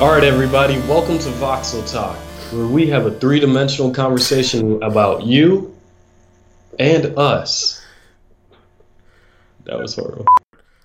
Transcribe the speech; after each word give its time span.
All 0.00 0.12
right, 0.12 0.22
everybody, 0.22 0.78
welcome 0.82 1.18
to 1.18 1.28
Voxel 1.30 1.90
Talk, 1.90 2.16
where 2.52 2.68
we 2.68 2.86
have 2.86 3.06
a 3.06 3.10
three 3.10 3.40
dimensional 3.40 3.92
conversation 3.92 4.80
about 4.80 5.24
you 5.24 5.76
and 6.78 7.18
us. 7.18 7.84
That 9.64 9.80
was 9.80 9.96
horrible. 9.96 10.24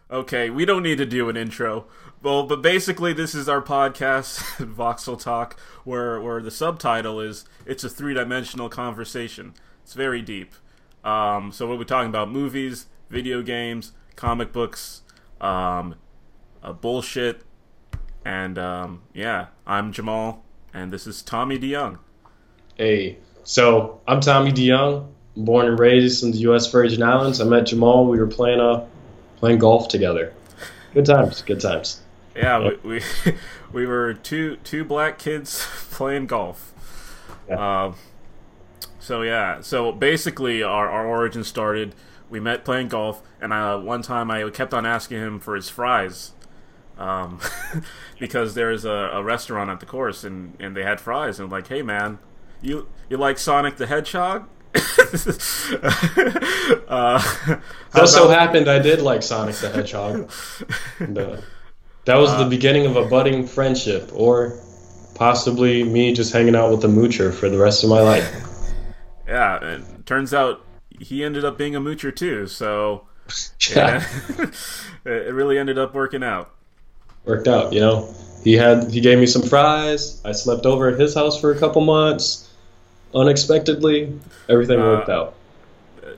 Okay, 0.10 0.50
we 0.50 0.66
don't 0.66 0.82
need 0.82 0.98
to 0.98 1.06
do 1.06 1.30
an 1.30 1.38
intro. 1.38 1.86
Well, 2.24 2.48
but 2.48 2.64
basically, 2.64 3.14
this 3.14 3.36
is 3.36 3.48
our 3.48 3.62
podcast, 3.62 4.40
Voxel 4.76 5.22
Talk, 5.22 5.60
where 5.84 6.20
where 6.20 6.42
the 6.42 6.50
subtitle 6.50 7.20
is 7.20 7.46
"It's 7.68 7.84
a 7.84 7.90
three-dimensional 7.90 8.70
conversation." 8.70 9.54
It's 9.84 9.94
very 9.94 10.24
deep. 10.24 10.56
Um, 11.04 11.52
so 11.52 11.68
we'll 11.68 11.78
be 11.78 11.86
talking 11.86 12.10
about 12.10 12.32
movies, 12.32 12.88
video 13.12 13.44
games, 13.44 13.92
comic 14.16 14.52
books, 14.52 15.04
um, 15.40 15.94
uh, 16.64 16.74
bullshit, 16.74 17.44
and 18.26 18.58
um, 18.58 19.02
yeah. 19.14 19.48
I'm 19.66 19.92
Jamal, 19.92 20.44
and 20.74 20.92
this 20.92 21.08
is 21.08 21.22
Tommy 21.22 21.58
DeYoung. 21.58 22.00
Hey, 22.76 23.18
so 23.44 24.02
I'm 24.08 24.20
Tommy 24.20 24.52
DeYoung, 24.52 25.08
born 25.38 25.68
and 25.68 25.80
raised 25.80 26.24
in 26.24 26.32
the 26.32 26.38
U.S. 26.40 26.72
Virgin 26.72 27.04
Islands. 27.04 27.40
I 27.40 27.46
met 27.46 27.68
Jamal. 27.68 28.08
We 28.08 28.20
were 28.20 28.28
playing 28.28 28.60
uh 28.60 28.86
playing 29.38 29.60
golf 29.60 29.88
together. 29.88 30.34
Good 30.94 31.06
times. 31.06 31.42
Good 31.42 31.60
times. 31.60 32.02
Yeah, 32.36 32.70
we, 32.84 33.00
we 33.00 33.02
we 33.74 33.86
were 33.86 34.14
two 34.14 34.58
two 34.58 34.84
black 34.84 35.18
kids 35.20 35.66
playing 35.92 36.28
golf. 36.28 36.74
Yeah. 37.48 37.86
Um, 37.86 37.96
so 39.00 39.22
yeah, 39.22 39.60
so 39.60 39.92
basically 39.92 40.64
our, 40.64 40.90
our 40.90 41.06
origin 41.06 41.44
started. 41.44 41.94
We 42.30 42.40
met 42.40 42.64
playing 42.66 42.88
golf, 42.88 43.22
and 43.42 43.54
I, 43.54 43.76
one 43.76 44.02
time 44.02 44.32
I 44.32 44.50
kept 44.50 44.74
on 44.74 44.86
asking 44.86 45.18
him 45.20 45.40
for 45.40 45.56
his 45.56 45.70
fries, 45.70 46.32
um, 46.98 47.40
because 48.20 48.54
there's 48.54 48.86
a, 48.86 49.12
a 49.14 49.24
restaurant 49.24 49.70
at 49.70 49.80
the 49.80 49.86
course, 49.86 50.24
and, 50.24 50.56
and 50.60 50.76
they 50.76 50.84
had 50.84 51.00
fries, 51.02 51.40
and 51.40 51.46
I'm 51.46 51.52
like, 51.52 51.68
hey 51.68 51.82
man, 51.82 52.20
you 52.62 52.88
you 53.10 53.18
like 53.18 53.38
Sonic 53.38 53.78
the 53.78 53.88
Hedgehog? 53.88 54.48
uh, 56.88 57.22
Just 57.96 58.14
so 58.14 58.28
happened 58.30 58.68
I 58.68 58.80
did 58.80 59.02
like 59.02 59.22
Sonic 59.22 59.56
the 59.58 59.70
Hedgehog. 59.70 60.32
And, 61.00 61.18
uh, 61.18 61.42
that 62.06 62.16
was 62.16 62.36
the 62.38 62.46
beginning 62.46 62.86
of 62.86 62.96
a 62.96 63.06
budding 63.06 63.46
friendship, 63.48 64.10
or 64.14 64.60
possibly 65.16 65.84
me 65.84 66.14
just 66.14 66.34
hanging 66.34 66.56
out 66.56 66.72
with 66.72 66.82
the 66.82 66.88
moocher 66.88 67.34
for 67.34 67.50
the 67.50 67.58
rest 67.60 67.84
of 67.84 67.90
my 67.90 68.02
life. 68.02 68.34
Yeah, 69.28 69.64
and 69.64 70.06
turns 70.06 70.34
out 70.34 70.66
he 71.00 71.24
ended 71.24 71.46
up 71.46 71.58
being 71.58 71.76
a 71.76 71.82
moocher 71.82 72.16
too, 72.16 72.48
so 72.48 73.08
Yeah, 73.76 74.04
it 75.06 75.34
really 75.34 75.58
ended 75.58 75.78
up 75.78 75.94
working 75.94 76.24
out. 76.24 76.54
Worked 77.26 77.48
out. 77.48 77.74
You 77.74 77.80
know, 77.80 78.14
he 78.44 78.54
had 78.54 78.92
he 78.92 79.02
gave 79.02 79.20
me 79.20 79.26
some 79.26 79.42
fries. 79.42 80.22
I 80.26 80.32
slept 80.32 80.66
over 80.66 80.90
at 80.90 81.00
his 81.00 81.16
house 81.16 81.40
for 81.40 81.52
a 81.52 81.60
couple 81.60 81.82
months. 81.82 82.50
Unexpectedly, 83.14 84.20
everything 84.50 84.80
Uh, 84.80 84.84
worked 84.84 85.10
out. 85.10 85.36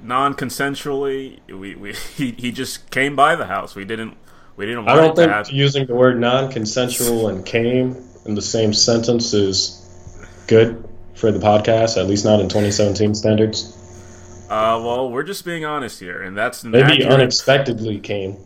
Non-consensually, 0.02 1.40
we, 1.48 1.76
we 1.76 1.94
he, 2.16 2.32
he 2.32 2.52
just 2.52 2.90
came 2.92 3.16
by 3.16 3.36
the 3.36 3.46
house. 3.46 3.76
We 3.76 3.86
didn't 3.86 4.18
we 4.56 4.66
didn't 4.66 4.88
I 4.88 4.96
don't 4.96 5.16
think 5.16 5.52
using 5.52 5.86
the 5.86 5.96
word 5.96 6.20
non-consensual 6.20 7.28
and 7.28 7.46
came 7.46 7.98
in 8.26 8.36
the 8.36 8.42
same 8.42 8.74
sentence 8.74 9.34
is 9.34 9.82
good 10.48 10.88
for 11.16 11.32
the 11.32 11.40
podcast. 11.40 11.98
At 11.98 12.08
least 12.08 12.26
not 12.26 12.40
in 12.40 12.48
2017 12.48 13.16
standards. 13.16 13.74
Uh, 14.50 14.80
well, 14.84 15.10
we're 15.10 15.24
just 15.24 15.44
being 15.44 15.66
honest 15.66 16.00
here, 16.00 16.22
and 16.22 16.38
that's 16.38 16.64
Maybe 16.64 17.04
unexpectedly 17.04 18.00
came 18.00 18.38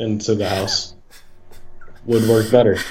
into 0.00 0.34
the 0.34 0.48
house 0.48 0.94
would 2.06 2.28
work 2.28 2.50
better. 2.50 2.78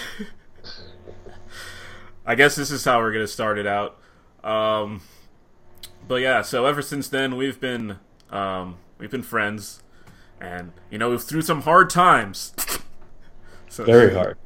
I 2.25 2.35
guess 2.35 2.56
this 2.56 2.72
is 2.72 2.85
how 2.85 3.00
we're 3.00 3.12
gonna 3.12 3.28
start 3.28 3.57
it 3.57 3.68
out. 3.68 3.97
Um, 4.44 5.01
but 6.07 6.16
yeah, 6.16 6.41
so 6.41 6.66
ever 6.66 6.81
since 6.81 7.07
then 7.07 7.35
we've 7.35 7.59
been 7.59 7.97
um, 8.29 8.78
we've 8.97 9.12
been 9.12 9.23
friends, 9.23 9.84
and 10.40 10.72
you 10.90 10.97
know 10.97 11.09
we've 11.09 11.22
through 11.22 11.41
some 11.41 11.62
hard 11.62 11.90
times. 11.90 12.53
so, 13.69 13.84
Very 13.84 14.13
hard. 14.13 14.38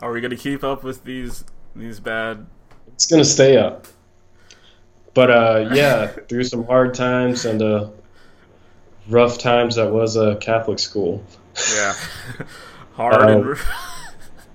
Are 0.00 0.12
we 0.12 0.20
gonna 0.20 0.36
keep 0.36 0.62
up 0.62 0.82
with 0.82 1.04
these 1.04 1.44
these 1.74 2.00
bad? 2.00 2.46
It's 2.88 3.06
gonna 3.06 3.24
stay 3.24 3.56
up. 3.56 3.86
But 5.14 5.30
uh, 5.30 5.70
yeah, 5.72 6.06
through 6.06 6.44
some 6.44 6.64
hard 6.64 6.94
times 6.94 7.44
and 7.44 7.62
uh, 7.62 7.90
rough 9.08 9.38
times, 9.38 9.76
that 9.76 9.90
was 9.90 10.16
a 10.16 10.36
Catholic 10.36 10.78
school. 10.78 11.24
Yeah, 11.74 11.94
hard 12.94 13.30
and. 13.30 13.44
Um, 13.44 13.56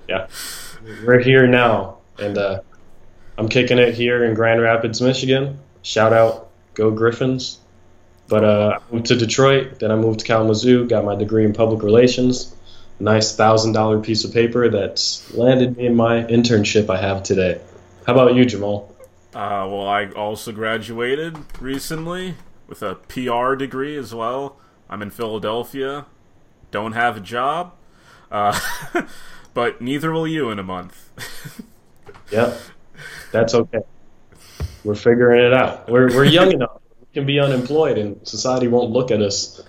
Yeah, 0.08 0.28
we're 1.06 1.20
here 1.20 1.48
now, 1.48 2.00
and 2.20 2.38
uh, 2.38 2.59
I'm 3.38 3.48
kicking 3.48 3.78
it 3.80 3.94
here 3.94 4.26
in 4.26 4.34
Grand 4.34 4.62
Rapids, 4.62 5.02
Michigan. 5.02 5.59
Shout 5.82 6.12
out, 6.12 6.50
go 6.74 6.92
Griffins! 6.92 7.59
But 8.28 8.44
uh, 8.44 8.80
I 8.80 8.94
moved 8.94 9.08
to 9.08 9.16
Detroit, 9.16 9.80
then 9.80 9.92
I 9.92 9.96
moved 9.96 10.20
to 10.20 10.26
Kalamazoo, 10.26 10.88
got 10.88 11.06
my 11.06 11.16
degree 11.16 11.46
in 11.46 11.53
public 11.53 11.84
relations. 11.84 12.53
Nice 13.00 13.36
thousand 13.36 13.74
dollar 13.74 14.00
piece 14.02 14.24
of 14.24 14.34
paper 14.34 14.70
that's 14.70 15.34
landed 15.34 15.78
me 15.78 15.88
in 15.88 15.96
my 15.96 16.24
internship 16.24 16.90
I 16.90 16.98
have 16.98 17.24
today. 17.24 17.59
How 18.06 18.14
about 18.14 18.36
you, 18.36 18.46
Jamal? 18.46 18.94
Uh, 19.34 19.66
well, 19.70 19.88
I 19.88 20.09
also 20.12 20.52
graduated 20.52 21.38
recently 21.59 22.36
with 22.68 22.82
a 22.84 22.96
PR 22.96 23.56
degree 23.56 23.98
as 23.98 24.14
well. 24.14 24.58
I'm 24.90 25.02
in 25.02 25.09
Philadelphia. 25.09 26.06
Don't 26.73 26.94
have 26.94 27.16
a 27.17 27.19
job. 27.19 27.75
Uh, 28.31 28.59
but 29.53 29.79
neither 29.79 30.11
will 30.11 30.28
you 30.28 30.50
in 30.50 30.59
a 30.59 30.63
month. 30.63 31.09
Yep, 32.31 32.59
that's 33.31 33.53
okay. 33.53 33.81
We're 34.84 34.95
figuring 34.95 35.45
it 35.45 35.53
out. 35.53 35.88
We're 35.88 36.07
we're 36.07 36.23
young 36.23 36.51
enough. 36.53 36.81
We 37.00 37.06
can 37.13 37.28
be 37.28 37.39
unemployed, 37.39 38.00
and 38.00 38.28
society 38.28 38.67
won't 38.67 38.89
look 38.89 39.11
at 39.11 39.22
us 39.22 39.61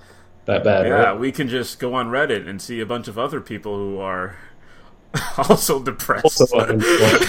that 0.46 0.64
bad, 0.64 0.86
yeah, 0.86 0.92
right? 0.92 1.18
we 1.18 1.30
can 1.30 1.48
just 1.48 1.78
go 1.78 1.92
on 1.92 2.08
Reddit 2.08 2.48
and 2.48 2.62
see 2.62 2.80
a 2.80 2.86
bunch 2.86 3.06
of 3.06 3.18
other 3.18 3.38
people 3.38 3.76
who 3.76 3.98
are 3.98 4.36
also 5.36 5.82
depressed. 5.82 6.24
Also 6.40 6.58
unemployed. 6.58 7.28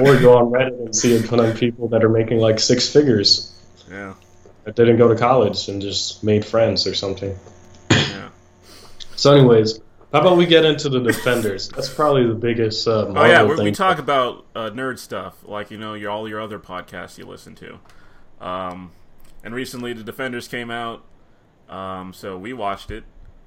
or 0.00 0.20
go 0.20 0.36
on 0.36 0.52
Reddit 0.52 0.78
and 0.84 0.94
see 0.94 1.16
a 1.16 1.22
ton 1.22 1.40
of 1.40 1.56
people 1.56 1.88
that 1.88 2.04
are 2.04 2.08
making 2.08 2.38
like 2.38 2.60
six 2.60 2.88
figures 2.88 3.52
yeah, 3.90 4.14
that 4.62 4.76
didn't 4.76 4.98
go 4.98 5.08
to 5.08 5.16
college 5.16 5.68
and 5.68 5.82
just 5.82 6.22
made 6.22 6.44
friends 6.44 6.86
or 6.86 6.94
something. 6.94 7.36
So, 9.16 9.34
anyways, 9.34 9.80
how 10.12 10.20
about 10.20 10.36
we 10.36 10.46
get 10.46 10.64
into 10.64 10.88
the 10.88 11.00
defenders? 11.00 11.68
That's 11.70 11.92
probably 11.92 12.26
the 12.26 12.34
biggest 12.34 12.86
uh, 12.86 13.06
Oh 13.08 13.24
yeah, 13.24 13.42
we 13.42 13.56
we 13.56 13.72
talk 13.72 13.98
about 13.98 14.46
uh, 14.54 14.70
nerd 14.70 14.98
stuff, 14.98 15.36
like 15.44 15.70
you 15.70 15.78
know, 15.78 15.94
your 15.94 16.10
all 16.10 16.28
your 16.28 16.40
other 16.40 16.58
podcasts 16.58 17.18
you 17.18 17.26
listen 17.26 17.54
to. 17.56 17.78
Um, 18.40 18.92
and 19.42 19.54
recently, 19.54 19.92
the 19.92 20.02
Defenders 20.02 20.48
came 20.48 20.70
out, 20.70 21.04
um, 21.68 22.12
so 22.12 22.36
we 22.36 22.52
watched 22.52 22.90
it. 22.90 23.04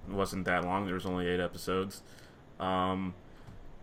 It 0.07 0.13
wasn't 0.13 0.45
that 0.45 0.63
long; 0.65 0.85
there 0.85 0.95
was 0.95 1.05
only 1.05 1.27
eight 1.27 1.39
episodes. 1.39 2.01
Um, 2.59 3.13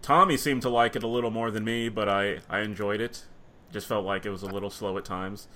Tommy 0.03 0.37
seemed 0.37 0.63
to 0.63 0.69
like 0.69 0.97
it 0.97 1.03
a 1.03 1.09
little 1.09 1.31
more 1.31 1.51
than 1.51 1.65
me, 1.65 1.89
but 1.89 2.09
I 2.09 2.39
I 2.49 2.61
enjoyed 2.61 3.01
it. 3.01 3.25
Just 3.73 3.87
felt 3.87 4.05
like 4.05 4.27
it 4.27 4.31
was 4.31 4.43
a 4.43 4.47
little 4.47 4.71
slow 4.71 4.97
at 4.99 5.05
times. 5.05 5.49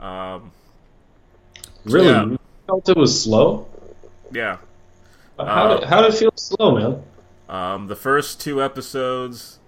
Um, 0.00 0.52
really, 1.84 2.06
yeah. 2.06 2.36
felt 2.66 2.88
it 2.88 2.96
was 2.96 3.22
slow. 3.22 3.68
yeah, 4.32 4.58
How 5.38 5.68
Uh, 5.68 5.68
did, 5.68 5.84
how 5.88 6.00
did 6.02 6.14
it 6.14 6.18
feel 6.18 6.32
slow, 6.36 6.72
man? 6.76 7.02
Um, 7.48 7.88
the 7.88 7.96
first 7.96 8.40
two 8.40 8.62
episodes, 8.62 9.58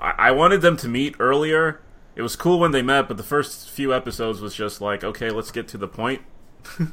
I-, 0.00 0.14
I 0.18 0.30
wanted 0.32 0.62
them 0.62 0.76
to 0.78 0.88
meet 0.88 1.16
earlier. 1.18 1.80
It 2.16 2.22
was 2.22 2.36
cool 2.36 2.58
when 2.60 2.72
they 2.72 2.82
met, 2.82 3.08
but 3.08 3.16
the 3.16 3.22
first 3.22 3.70
few 3.70 3.94
episodes 3.94 4.40
was 4.40 4.54
just 4.54 4.80
like, 4.80 5.04
okay, 5.04 5.30
let's 5.30 5.50
get 5.52 5.68
to 5.68 5.78
the 5.78 5.88
point. 5.88 6.22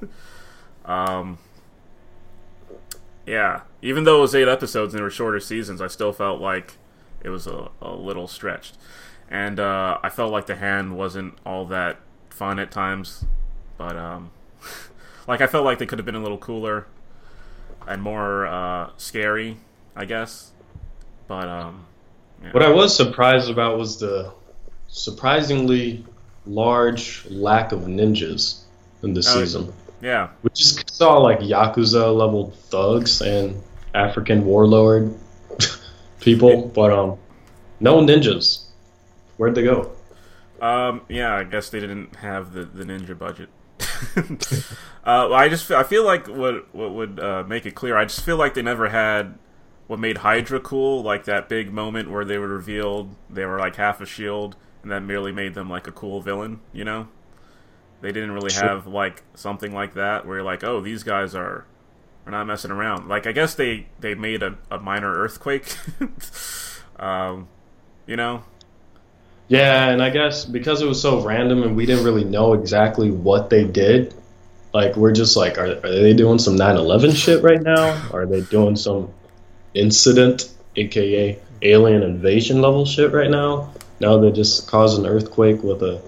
um, 0.85 1.37
yeah, 3.25 3.61
even 3.81 4.03
though 4.03 4.19
it 4.19 4.21
was 4.21 4.35
eight 4.35 4.47
episodes 4.47 4.93
and 4.93 4.99
they 4.99 5.03
were 5.03 5.09
shorter 5.09 5.39
seasons, 5.39 5.81
I 5.81 5.87
still 5.87 6.13
felt 6.13 6.39
like 6.39 6.73
it 7.23 7.29
was 7.29 7.47
a, 7.47 7.69
a 7.81 7.91
little 7.93 8.27
stretched. 8.27 8.77
And 9.29 9.59
uh, 9.59 9.97
I 10.03 10.09
felt 10.09 10.31
like 10.31 10.45
the 10.45 10.55
hand 10.55 10.95
wasn't 10.95 11.35
all 11.45 11.65
that 11.65 11.97
fun 12.29 12.59
at 12.59 12.69
times, 12.69 13.25
but 13.77 13.97
um, 13.97 14.29
like 15.27 15.41
I 15.41 15.47
felt 15.47 15.65
like 15.65 15.79
they 15.79 15.87
could 15.87 15.97
have 15.97 16.05
been 16.05 16.15
a 16.15 16.21
little 16.21 16.37
cooler 16.37 16.85
and 17.87 18.01
more 18.01 18.45
uh, 18.47 18.89
scary, 18.97 19.57
I 19.95 20.05
guess. 20.05 20.51
But 21.27 21.47
um, 21.47 21.85
What 22.51 22.63
I 22.63 22.69
was 22.69 22.95
surprised 22.95 23.49
about 23.49 23.77
was 23.77 23.99
the 23.99 24.31
surprisingly 24.87 26.05
large 26.45 27.25
lack 27.29 27.71
of 27.71 27.81
ninjas 27.81 28.61
in 29.03 29.13
this 29.13 29.27
Oh, 29.35 29.39
season. 29.39 29.73
yeah, 30.01 30.29
We 30.43 30.49
just 30.53 30.89
saw 30.95 31.17
like 31.17 31.39
Yakuza 31.39 32.15
level 32.15 32.51
thugs 32.69 33.21
and 33.21 33.61
African 33.93 34.45
warlord 34.45 35.13
people, 36.21 36.67
but 36.67 36.91
um, 36.91 37.17
no 37.79 37.97
ninjas. 38.01 38.65
Where'd 39.37 39.55
they 39.55 39.63
go? 39.63 39.91
um, 40.61 41.01
yeah. 41.09 41.35
I 41.35 41.43
guess 41.43 41.69
they 41.69 41.79
didn't 41.79 42.15
have 42.17 42.53
the, 42.53 42.63
the 42.65 42.83
ninja 42.85 43.17
budget. 43.17 43.49
uh, 45.05 45.31
I 45.33 45.49
just 45.49 45.69
I 45.71 45.83
feel 45.83 46.03
like 46.05 46.27
what 46.27 46.73
what 46.73 46.93
would 46.93 47.19
uh, 47.19 47.43
make 47.47 47.65
it 47.65 47.75
clear. 47.75 47.97
I 47.97 48.05
just 48.05 48.23
feel 48.23 48.37
like 48.37 48.53
they 48.53 48.61
never 48.61 48.89
had 48.89 49.37
what 49.87 49.99
made 49.99 50.17
Hydra 50.17 50.59
cool, 50.59 51.03
like 51.03 51.25
that 51.25 51.47
big 51.47 51.71
moment 51.71 52.09
where 52.09 52.25
they 52.25 52.37
were 52.37 52.47
revealed, 52.47 53.15
they 53.29 53.45
were 53.45 53.59
like 53.59 53.75
half 53.75 54.01
a 54.01 54.05
shield, 54.05 54.55
and 54.81 54.91
that 54.91 55.01
merely 55.01 55.31
made 55.31 55.53
them 55.53 55.69
like 55.69 55.87
a 55.87 55.91
cool 55.91 56.21
villain. 56.21 56.59
You 56.73 56.83
know, 56.85 57.07
they 58.01 58.11
didn't 58.11 58.31
really 58.31 58.49
Sure. 58.51 58.67
have 58.67 58.87
like 58.87 59.23
something 59.35 59.73
like 59.73 59.93
that 59.93 60.25
where 60.25 60.37
you're 60.37 60.45
like, 60.45 60.63
oh, 60.63 60.81
these 60.81 61.03
guys 61.03 61.35
are 61.35 61.65
are 62.25 62.31
not 62.31 62.45
messing 62.47 62.71
around. 62.71 63.07
Like 63.07 63.27
I 63.27 63.31
guess 63.31 63.53
they 63.55 63.87
they 63.99 64.15
made 64.15 64.41
a, 64.41 64.57
a 64.71 64.79
minor 64.79 65.13
earthquake. 65.13 65.75
um, 66.99 67.47
you 68.07 68.15
know, 68.15 68.43
Yeah, 69.47 69.89
and 69.89 70.01
I 70.01 70.09
guess 70.09 70.43
because 70.45 70.81
it 70.81 70.87
was 70.87 71.01
so 71.01 71.21
random 71.23 71.61
and 71.63 71.75
we 71.75 71.85
didn't 71.85 72.03
really 72.03 72.23
know 72.23 72.53
exactly 72.53 73.11
what 73.11 73.49
they 73.49 73.63
did, 73.63 74.13
like 74.73 74.95
we're 74.95 75.11
just 75.11 75.37
like, 75.37 75.57
are, 75.59 75.65
are 75.65 75.91
they 75.91 76.13
doing 76.13 76.39
some 76.39 76.55
9/11 76.57 77.15
shit 77.15 77.43
right 77.43 77.61
now? 77.61 78.09
Are 78.11 78.25
they 78.25 78.41
doing 78.41 78.75
some 78.75 79.11
incident, 79.73 80.49
aka 80.75 81.39
alien 81.61 82.01
invasion 82.03 82.61
level 82.61 82.85
shit 82.85 83.11
right 83.13 83.29
now? 83.29 83.71
Now 83.99 84.17
they 84.17 84.31
just 84.31 84.67
caused 84.67 84.99
an 84.99 85.05
earthquake 85.05 85.61
with 85.63 85.81
a 85.83 86.01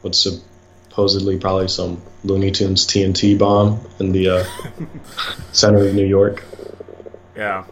what's 0.00 0.18
supposedly 0.18 1.38
probably 1.38 1.68
some 1.68 2.00
Looney 2.24 2.50
Tunes 2.50 2.86
TNT 2.86 3.38
bomb 3.38 3.80
in 4.00 4.12
the 4.12 4.28
uh, 4.28 4.44
center 5.52 5.86
of 5.86 5.94
New 5.94 6.06
York. 6.06 6.42
Yeah, 7.36 7.64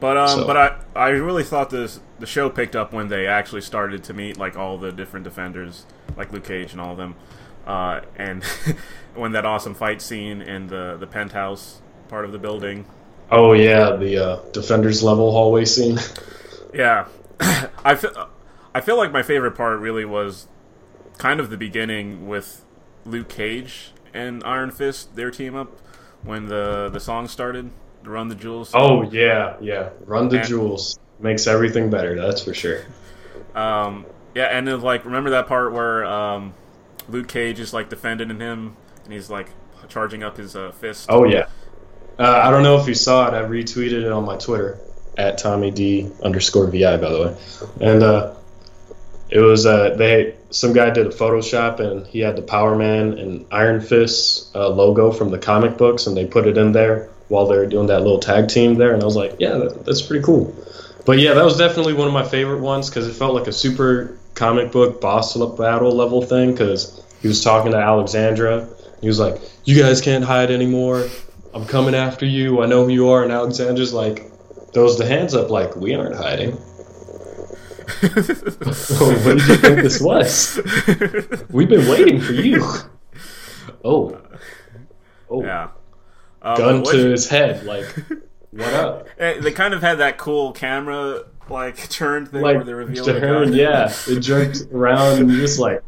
but 0.00 0.16
um, 0.16 0.28
So- 0.28 0.46
but 0.46 0.56
I 0.56 0.76
I 0.96 1.08
really 1.10 1.44
thought 1.44 1.70
this 1.70 2.00
the 2.24 2.30
show 2.30 2.48
picked 2.48 2.74
up 2.74 2.90
when 2.94 3.08
they 3.08 3.26
actually 3.26 3.60
started 3.60 4.02
to 4.02 4.14
meet 4.14 4.38
like 4.38 4.56
all 4.56 4.78
the 4.78 4.90
different 4.90 5.24
defenders, 5.24 5.84
like 6.16 6.32
Luke 6.32 6.44
Cage 6.44 6.72
and 6.72 6.80
all 6.80 6.92
of 6.92 6.96
them, 6.96 7.16
uh, 7.66 8.00
and 8.16 8.42
when 9.14 9.32
that 9.32 9.44
awesome 9.44 9.74
fight 9.74 10.00
scene 10.00 10.40
in 10.40 10.68
the 10.68 10.96
the 10.98 11.06
penthouse 11.06 11.82
part 12.08 12.24
of 12.24 12.32
the 12.32 12.38
building. 12.38 12.86
Oh 13.30 13.52
yeah, 13.52 13.94
the 13.96 14.16
uh, 14.24 14.36
defenders 14.52 15.02
level 15.02 15.32
hallway 15.32 15.64
scene. 15.66 15.98
Yeah, 16.72 17.06
I 17.84 17.94
feel 17.94 18.28
I 18.74 18.80
feel 18.80 18.96
like 18.96 19.12
my 19.12 19.22
favorite 19.22 19.52
part 19.52 19.78
really 19.78 20.04
was 20.04 20.48
kind 21.18 21.38
of 21.38 21.48
the 21.50 21.56
beginning 21.56 22.26
with 22.26 22.64
Luke 23.04 23.28
Cage 23.28 23.92
and 24.12 24.42
Iron 24.42 24.72
Fist 24.72 25.14
their 25.14 25.30
team 25.30 25.54
up 25.54 25.78
when 26.24 26.46
the 26.46 26.88
the 26.92 26.98
song 26.98 27.28
started, 27.28 27.70
Run 28.02 28.26
the 28.26 28.34
Jewels. 28.34 28.72
Oh 28.74 29.02
yeah, 29.08 29.54
yeah. 29.60 29.90
Run 30.04 30.28
the 30.30 30.38
And- 30.38 30.48
jewels 30.48 30.98
makes 31.18 31.46
everything 31.46 31.90
better. 31.90 32.14
That's 32.16 32.42
for 32.42 32.54
sure. 32.54 32.84
Um, 33.54 34.06
yeah, 34.34 34.44
and 34.46 34.66
then, 34.66 34.80
like 34.80 35.04
remember 35.04 35.30
that 35.30 35.46
part 35.46 35.72
where 35.72 36.04
um, 36.04 36.54
Luke 37.08 37.28
Cage 37.28 37.60
is 37.60 37.72
like 37.72 37.88
defending 37.88 38.28
him, 38.40 38.76
and 39.04 39.12
he's 39.12 39.30
like 39.30 39.48
charging 39.88 40.22
up 40.22 40.36
his 40.36 40.56
uh, 40.56 40.72
fist. 40.72 41.06
Oh 41.08 41.24
yeah. 41.24 41.46
Uh, 42.18 42.40
I 42.44 42.50
don't 42.50 42.62
know 42.62 42.78
if 42.78 42.86
you 42.86 42.94
saw 42.94 43.28
it. 43.28 43.34
I 43.34 43.42
retweeted 43.42 44.04
it 44.04 44.12
on 44.12 44.24
my 44.24 44.36
Twitter 44.36 44.78
at 45.16 45.38
Tommy 45.38 45.70
D 45.70 46.10
underscore 46.22 46.70
Vi 46.70 46.96
by 46.96 47.10
the 47.10 47.22
way, 47.22 47.36
and 47.80 48.02
uh, 48.02 48.34
it 49.30 49.40
was 49.40 49.66
uh, 49.66 49.94
they 49.96 50.36
some 50.50 50.72
guy 50.72 50.90
did 50.90 51.06
a 51.06 51.10
Photoshop 51.10 51.80
and 51.80 52.06
he 52.06 52.20
had 52.20 52.36
the 52.36 52.42
Power 52.42 52.76
Man 52.76 53.18
and 53.18 53.46
Iron 53.50 53.80
Fist 53.80 54.54
uh, 54.54 54.68
logo 54.68 55.10
from 55.10 55.30
the 55.30 55.38
comic 55.38 55.76
books 55.76 56.06
and 56.06 56.16
they 56.16 56.24
put 56.24 56.46
it 56.46 56.56
in 56.56 56.70
there 56.70 57.10
while 57.28 57.46
they 57.46 57.56
were 57.56 57.66
doing 57.66 57.86
that 57.88 58.00
little 58.00 58.18
tag 58.18 58.48
team 58.48 58.74
there, 58.74 58.92
and 58.92 59.02
I 59.02 59.04
was 59.04 59.16
like, 59.16 59.36
yeah, 59.38 59.56
that, 59.56 59.84
that's 59.84 60.02
pretty 60.02 60.24
cool. 60.24 60.54
But 61.04 61.18
yeah, 61.18 61.34
that 61.34 61.44
was 61.44 61.58
definitely 61.58 61.92
one 61.92 62.06
of 62.06 62.14
my 62.14 62.24
favorite 62.24 62.60
ones 62.60 62.88
because 62.88 63.06
it 63.06 63.12
felt 63.12 63.34
like 63.34 63.46
a 63.46 63.52
super 63.52 64.18
comic 64.34 64.72
book 64.72 65.00
boss 65.00 65.36
battle 65.36 65.92
level 65.92 66.22
thing 66.22 66.52
because 66.52 67.02
he 67.20 67.28
was 67.28 67.42
talking 67.42 67.72
to 67.72 67.78
Alexandra. 67.78 68.68
He 69.00 69.08
was 69.08 69.18
like, 69.18 69.40
"You 69.64 69.80
guys 69.80 70.00
can't 70.00 70.24
hide 70.24 70.50
anymore. 70.50 71.08
I'm 71.52 71.66
coming 71.66 71.94
after 71.94 72.26
you. 72.26 72.62
I 72.62 72.66
know 72.66 72.84
who 72.84 72.90
you 72.90 73.08
are." 73.10 73.22
And 73.22 73.32
Alexandra's 73.32 73.92
like, 73.92 74.30
throws 74.72 74.98
the 74.98 75.06
hands 75.06 75.34
up 75.34 75.50
like, 75.50 75.76
"We 75.76 75.94
aren't 75.94 76.16
hiding." 76.16 76.52
what 78.00 79.24
did 79.24 79.46
you 79.46 79.56
think 79.56 79.82
this 79.82 80.00
was? 80.00 80.58
We've 81.50 81.68
been 81.68 81.88
waiting 81.88 82.20
for 82.20 82.32
you. 82.32 82.66
Oh, 83.84 84.18
oh, 85.30 85.42
yeah. 85.42 85.68
Um, 86.40 86.56
gun 86.56 86.82
to 86.84 87.10
his 87.10 87.28
head. 87.28 87.64
Like, 87.64 87.86
what 88.56 88.74
up? 88.74 89.08
Eh, 89.18 89.40
They 89.40 89.52
kind 89.52 89.74
of 89.74 89.82
had 89.82 89.98
that 89.98 90.18
cool 90.18 90.52
camera 90.52 91.24
like 91.48 91.88
turned 91.90 92.28
thing 92.30 92.42
Like, 92.42 92.56
where 92.56 92.64
they 92.64 92.72
revealed 92.74 93.06
the 93.06 93.20
turn, 93.20 93.52
yeah, 93.52 93.92
it 94.08 94.20
jerked 94.20 94.62
around 94.72 95.20
and 95.20 95.30
just 95.30 95.58
like, 95.58 95.82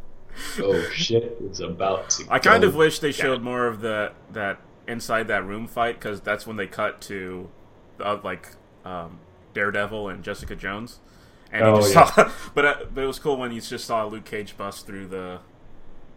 oh 0.60 0.80
shit, 0.90 1.36
it's 1.44 1.60
about 1.60 2.10
to. 2.10 2.24
I 2.28 2.38
kind 2.38 2.64
of 2.64 2.74
wish 2.74 2.98
they 2.98 3.12
showed 3.12 3.42
more 3.42 3.66
of 3.66 3.80
the 3.80 4.12
that 4.32 4.60
inside 4.86 5.28
that 5.28 5.44
room 5.44 5.66
fight 5.66 5.98
because 5.98 6.20
that's 6.20 6.46
when 6.46 6.56
they 6.56 6.66
cut 6.66 7.00
to 7.02 7.48
uh, 8.00 8.18
like 8.22 8.50
um, 8.84 9.18
Daredevil 9.54 10.08
and 10.08 10.22
Jessica 10.22 10.54
Jones, 10.56 11.00
and 11.50 11.64
you 11.64 11.72
Oh, 11.72 11.76
just 11.80 11.94
yeah. 11.94 12.04
saw. 12.04 12.30
But 12.54 12.64
uh, 12.64 12.76
but 12.94 13.04
it 13.04 13.06
was 13.06 13.18
cool 13.18 13.36
when 13.36 13.52
you 13.52 13.60
just 13.60 13.84
saw 13.86 14.04
Luke 14.04 14.24
Cage 14.24 14.56
bust 14.56 14.86
through 14.86 15.06
the 15.06 15.40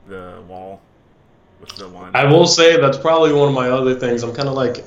the 0.07 0.43
wall 0.47 0.81
with 1.61 1.75
the 1.77 1.87
one. 1.87 2.15
I 2.15 2.25
will 2.25 2.47
say 2.47 2.79
that's 2.79 2.97
probably 2.97 3.33
one 3.33 3.47
of 3.49 3.53
my 3.53 3.69
other 3.69 3.95
things. 3.95 4.23
I'm 4.23 4.33
kind 4.33 4.47
of 4.49 4.55
like, 4.55 4.83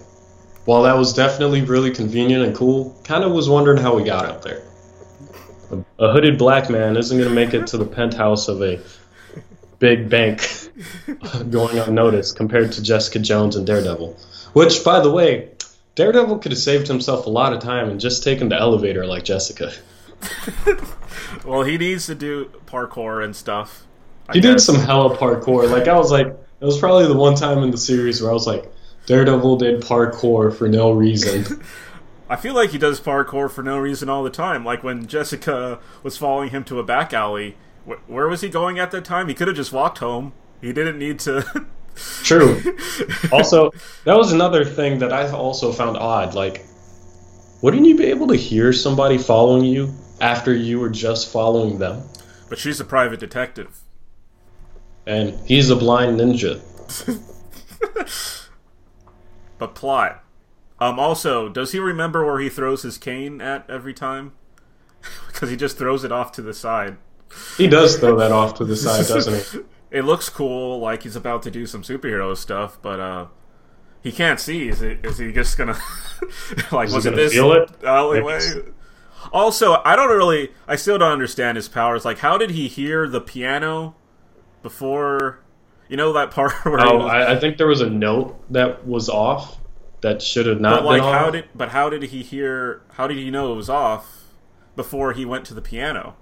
while 0.65 0.83
that 0.83 0.97
was 0.97 1.13
definitely 1.13 1.63
really 1.63 1.91
convenient 1.91 2.45
and 2.45 2.55
cool, 2.55 2.97
kind 3.05 3.25
of 3.25 3.33
was 3.33 3.49
wondering 3.49 3.79
how 3.79 3.97
we 3.97 4.05
got 4.05 4.27
up 4.27 4.43
there. 4.43 4.63
A, 5.71 6.05
a 6.05 6.13
hooded 6.13 6.39
black 6.39 6.71
man 6.71 6.97
isn't 6.97 7.17
going 7.17 7.29
to 7.29 7.35
make 7.35 7.55
it 7.55 7.67
to 7.69 7.79
the 7.79 7.85
penthouse 7.85 8.49
of 8.49 8.63
a 8.63 8.81
big 9.79 10.09
bank 10.09 10.49
going 11.51 11.79
unnoticed 11.79 12.37
compared 12.37 12.71
to 12.73 12.83
Jessica 12.83 13.19
Jones 13.19 13.57
and 13.57 13.67
Daredevil. 13.67 14.17
Which, 14.53 14.85
by 14.85 15.01
the 15.01 15.11
way, 15.11 15.51
Daredevil 15.95 16.39
could 16.39 16.53
have 16.53 16.61
saved 16.61 16.87
himself 16.87 17.27
a 17.27 17.31
lot 17.31 17.53
of 17.53 17.61
time 17.61 17.91
and 17.91 18.01
just 18.01 18.23
taken 18.23 18.49
the 18.49 18.57
elevator 18.57 19.07
like 19.07 19.25
Jessica. 19.25 19.73
well, 21.45 21.63
he 21.63 21.77
needs 21.79 22.07
to 22.07 22.15
do 22.15 22.51
parkour 22.67 23.25
and 23.25 23.35
stuff. 23.35 23.87
I 24.29 24.35
He 24.35 24.41
did 24.41 24.61
some 24.61 24.77
hella 24.77 25.17
parkour. 25.17 25.69
Like 25.69 25.89
I 25.89 25.97
was 25.97 26.13
like, 26.13 26.29
it 26.29 26.65
was 26.65 26.79
probably 26.79 27.09
the 27.09 27.17
one 27.17 27.35
time 27.35 27.59
in 27.59 27.73
the 27.73 27.79
series 27.79 28.23
where 28.23 28.31
I 28.31 28.35
was 28.35 28.47
like, 28.47 28.71
Daredevil 29.07 29.57
did 29.57 29.83
parkour 29.83 30.55
for 30.55 30.69
no 30.69 30.93
reason. 30.93 31.63
I 32.29 32.37
feel 32.37 32.55
like 32.55 32.71
he 32.71 32.79
does 32.79 33.01
parkour 33.01 33.51
for 33.51 33.63
no 33.63 33.79
reason 33.79 34.09
all 34.09 34.23
the 34.23 34.31
time. 34.31 34.65
Like 34.65 34.83
when 34.83 35.07
Jessica 35.07 35.79
was 36.03 36.17
following 36.17 36.51
him 36.51 36.65
to 36.65 36.79
a 36.79 36.83
back 36.83 37.13
alley. 37.13 37.57
Wh- 37.87 38.09
where 38.09 38.29
was 38.29 38.41
he 38.41 38.49
going 38.49 38.79
at 38.79 38.91
that 38.93 39.05
time? 39.05 39.29
He 39.29 39.35
could 39.35 39.49
have 39.49 39.57
just 39.57 39.73
walked 39.73 39.99
home. 39.99 40.33
He 40.61 40.73
didn't 40.73 40.99
need 40.99 41.19
to. 41.21 41.67
True. 42.23 42.61
Also, 43.33 43.71
that 44.05 44.17
was 44.17 44.33
another 44.33 44.65
thing 44.65 44.99
that 44.99 45.13
I 45.13 45.31
also 45.31 45.73
found 45.73 45.97
odd. 45.97 46.35
Like, 46.35 46.65
wouldn't 47.63 47.87
you 47.87 47.97
be 47.97 48.05
able 48.07 48.29
to 48.29 48.37
hear 48.37 48.73
somebody 48.73 49.17
following 49.19 49.65
you 49.65 49.93
after 50.21 50.55
you 50.55 50.79
were 50.81 50.91
just 50.91 51.33
following 51.33 51.79
them? 51.79 52.03
but 52.49 52.59
she's 52.59 52.79
a 52.81 52.85
private 52.85 53.19
detective. 53.19 53.81
And 55.07 55.39
he's 55.47 55.71
a 55.71 55.77
blind 55.77 56.21
ninja. 56.21 56.61
But 59.63 59.77
plot. 59.77 60.25
Um. 60.81 60.99
Also, 60.99 61.49
does 61.49 61.71
he 61.71 61.79
remember 61.79 62.27
where 62.27 62.41
he 62.41 62.49
throws 62.49 62.83
his 62.83 62.99
cane 62.99 63.41
at 63.41 63.65
every 63.71 63.95
time? 63.95 64.33
Because 65.29 65.51
he 65.51 65.57
just 65.57 65.79
throws 65.79 66.03
it 66.03 66.11
off 66.11 66.33
to 66.33 66.43
the 66.43 66.53
side. 66.53 66.97
He 67.57 67.69
does 67.69 67.97
throw 67.97 68.17
that 68.17 68.33
off 68.33 68.55
to 68.55 68.65
the 68.65 68.75
side, 68.87 69.07
doesn't 69.07 69.63
he? 69.63 69.67
It 69.99 70.05
looks 70.05 70.29
cool, 70.29 70.81
like 70.81 71.05
he's 71.05 71.15
about 71.15 71.43
to 71.45 71.51
do 71.51 71.65
some 71.65 71.83
superhero 71.83 72.37
stuff, 72.37 72.79
but 72.83 72.99
uh, 72.99 73.27
he 74.03 74.11
can't 74.11 74.41
see. 74.41 74.69
Is 74.69 74.83
it? 74.83 75.07
Is 75.07 75.19
he 75.19 75.33
just 75.33 75.57
gonna 75.57 75.79
like? 76.73 76.89
Is 76.89 76.95
was 76.95 77.07
it 77.07 77.15
this 77.15 77.33
feel 77.33 77.53
it? 77.53 77.71
alleyway? 77.85 78.41
Also, 79.33 79.81
I 79.85 79.95
don't 79.95 80.11
really. 80.11 80.51
I 80.67 80.75
still 80.75 80.99
don't 80.99 81.13
understand 81.13 81.55
his 81.57 81.69
powers. 81.69 82.05
Like, 82.05 82.19
how 82.19 82.37
did 82.37 82.51
he 82.51 82.67
hear 82.67 83.07
the 83.07 83.21
piano 83.21 83.95
before? 84.61 85.39
You 85.93 85.99
know 85.99 86.15
that 86.15 86.31
part 86.31 86.53
where 86.65 86.81
Oh, 86.81 86.97
was, 87.01 87.13
I, 87.13 87.35
I 87.35 87.39
think 87.39 87.59
there 87.59 87.67
was 87.67 87.83
a 87.83 87.91
note 87.91 88.43
that 88.51 88.87
was 88.87 89.11
off 89.11 89.59
that 90.01 90.23
should 90.23 90.47
have 90.47 90.59
not 90.59 90.77
but 90.81 90.85
like, 90.87 91.03
been 91.03 91.09
off. 91.11 91.15
how 91.21 91.31
did? 91.31 91.45
But 91.55 91.69
how 91.69 91.91
did 91.91 92.03
he 92.05 92.23
hear? 92.23 92.81
How 92.93 93.07
did 93.07 93.19
he 93.19 93.31
know 93.31 93.53
it 93.53 93.57
was 93.57 93.69
off 93.69 94.25
before 94.75 95.13
he 95.13 95.27
went 95.27 95.45
to 95.49 95.55
the 95.55 95.61
piano? 95.61 96.17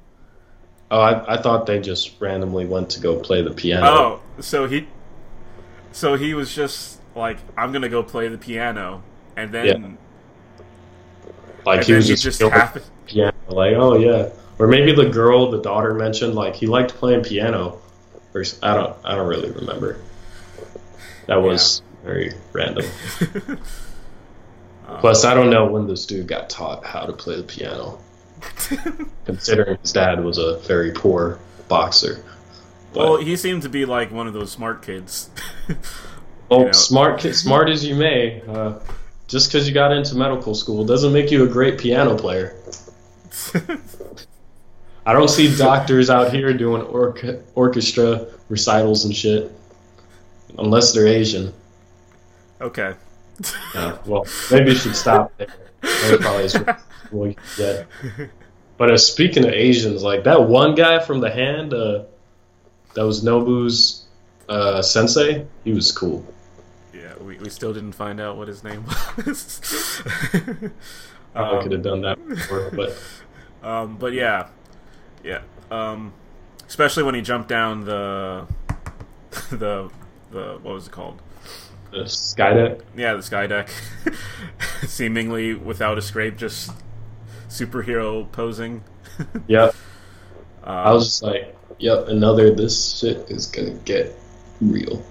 Oh, 0.90 0.98
I, 1.00 1.34
I 1.34 1.40
thought 1.40 1.66
they 1.66 1.78
just 1.78 2.20
randomly 2.20 2.66
went 2.66 2.90
to 2.90 3.00
go 3.00 3.20
play 3.20 3.42
the 3.42 3.52
piano. 3.52 3.86
Oh, 3.86 4.22
so 4.40 4.66
he, 4.66 4.88
so 5.92 6.16
he 6.16 6.34
was 6.34 6.52
just 6.52 7.00
like, 7.14 7.38
I'm 7.56 7.70
gonna 7.70 7.88
go 7.88 8.02
play 8.02 8.26
the 8.26 8.38
piano, 8.38 9.04
and 9.36 9.52
then, 9.54 9.66
Yeah. 9.66 9.96
like 11.64 11.78
and 11.78 11.86
he 11.86 11.92
then 11.92 11.96
was 11.96 12.08
he 12.08 12.16
just, 12.16 12.24
just 12.24 12.40
feeling 12.40 12.54
happened. 12.54 12.84
the 13.06 13.12
piano. 13.12 13.36
Like, 13.48 13.74
oh 13.76 13.96
yeah. 13.98 14.30
Or 14.58 14.66
maybe 14.66 14.92
the 14.92 15.08
girl, 15.08 15.50
the 15.50 15.62
daughter 15.62 15.94
mentioned 15.94 16.34
like 16.34 16.56
he 16.56 16.66
liked 16.66 16.94
playing 16.94 17.22
piano. 17.22 17.79
S- 18.34 18.58
I 18.62 18.74
don't, 18.74 18.96
I 19.04 19.14
don't 19.14 19.28
really 19.28 19.50
remember. 19.50 19.98
That 21.26 21.36
was 21.36 21.82
very 22.04 22.32
random. 22.52 22.84
Plus, 24.98 25.24
I 25.24 25.34
don't 25.34 25.50
know 25.50 25.66
when 25.66 25.86
this 25.86 26.06
dude 26.06 26.26
got 26.26 26.50
taught 26.50 26.84
how 26.84 27.06
to 27.06 27.12
play 27.12 27.36
the 27.36 27.42
piano. 27.44 27.98
Considering 29.24 29.78
his 29.80 29.92
dad 29.92 30.24
was 30.24 30.38
a 30.38 30.58
very 30.60 30.90
poor 30.92 31.38
boxer. 31.68 32.24
But, 32.92 32.98
Well, 32.98 33.16
he 33.18 33.36
seemed 33.36 33.62
to 33.62 33.68
be 33.68 33.84
like 33.84 34.10
one 34.10 34.26
of 34.26 34.32
those 34.32 34.50
smart 34.50 34.82
kids. 34.82 35.30
well, 36.48 36.66
know. 36.66 36.72
smart, 36.72 37.20
ki- 37.20 37.32
smart 37.32 37.68
as 37.68 37.84
you 37.84 37.94
may, 37.94 38.42
uh, 38.48 38.80
just 39.28 39.48
because 39.50 39.68
you 39.68 39.74
got 39.74 39.92
into 39.92 40.16
medical 40.16 40.54
school 40.54 40.84
doesn't 40.84 41.12
make 41.12 41.30
you 41.30 41.44
a 41.44 41.48
great 41.48 41.78
piano 41.78 42.16
player. 42.16 42.56
I 45.10 45.12
don't 45.12 45.28
see 45.28 45.56
doctors 45.56 46.08
out 46.08 46.32
here 46.32 46.52
doing 46.54 46.82
orca- 46.82 47.42
orchestra 47.56 48.28
recitals 48.48 49.04
and 49.04 49.12
shit, 49.12 49.50
unless 50.56 50.92
they're 50.92 51.08
Asian. 51.08 51.52
Okay. 52.60 52.94
Yeah, 53.74 53.98
well, 54.06 54.24
maybe 54.52 54.70
you 54.70 54.76
should 54.76 54.94
stop 54.94 55.36
there. 55.36 55.48
That 55.80 56.18
probably 56.20 56.44
is 56.44 56.54
what 57.10 57.24
you 57.24 57.34
get. 57.56 57.88
But 58.76 58.92
uh, 58.92 58.96
speaking 58.96 59.44
of 59.44 59.52
Asians, 59.52 60.04
like 60.04 60.22
that 60.22 60.48
one 60.48 60.76
guy 60.76 61.00
from 61.00 61.18
the 61.18 61.28
hand, 61.28 61.74
uh, 61.74 62.04
that 62.94 63.04
was 63.04 63.24
Nobu's 63.24 64.06
uh, 64.48 64.80
sensei. 64.80 65.44
He 65.64 65.72
was 65.72 65.90
cool. 65.90 66.24
Yeah, 66.94 67.14
we, 67.20 67.36
we 67.38 67.50
still 67.50 67.74
didn't 67.74 67.94
find 67.94 68.20
out 68.20 68.36
what 68.36 68.46
his 68.46 68.62
name 68.62 68.84
was. 69.26 70.02
I 71.34 71.62
could 71.62 71.72
have 71.72 71.82
done 71.82 72.02
that 72.02 72.28
before, 72.28 72.70
but 72.70 72.96
Um, 73.62 73.96
but 73.96 74.12
yeah, 74.12 74.48
yeah. 75.24 75.40
Um, 75.70 76.12
especially 76.66 77.02
when 77.02 77.14
he 77.14 77.20
jumped 77.22 77.48
down 77.48 77.84
the 77.84 78.46
the 79.50 79.90
the 80.30 80.58
what 80.62 80.74
was 80.74 80.86
it 80.86 80.92
called? 80.92 81.20
the 81.90 82.04
Skydeck. 82.04 82.82
Yeah, 82.96 83.14
the 83.14 83.22
sky 83.22 83.48
deck, 83.48 83.68
seemingly 84.86 85.54
without 85.54 85.98
a 85.98 86.02
scrape, 86.02 86.36
just 86.36 86.70
superhero 87.48 88.30
posing. 88.32 88.84
Yep. 89.48 89.74
Uh, 90.64 90.66
I 90.66 90.92
was 90.92 91.04
just 91.04 91.22
like, 91.22 91.54
yep, 91.78 92.08
another 92.08 92.54
this 92.54 92.98
shit 93.00 93.30
is 93.30 93.46
gonna 93.46 93.74
get 93.84 94.14
real. 94.62 95.04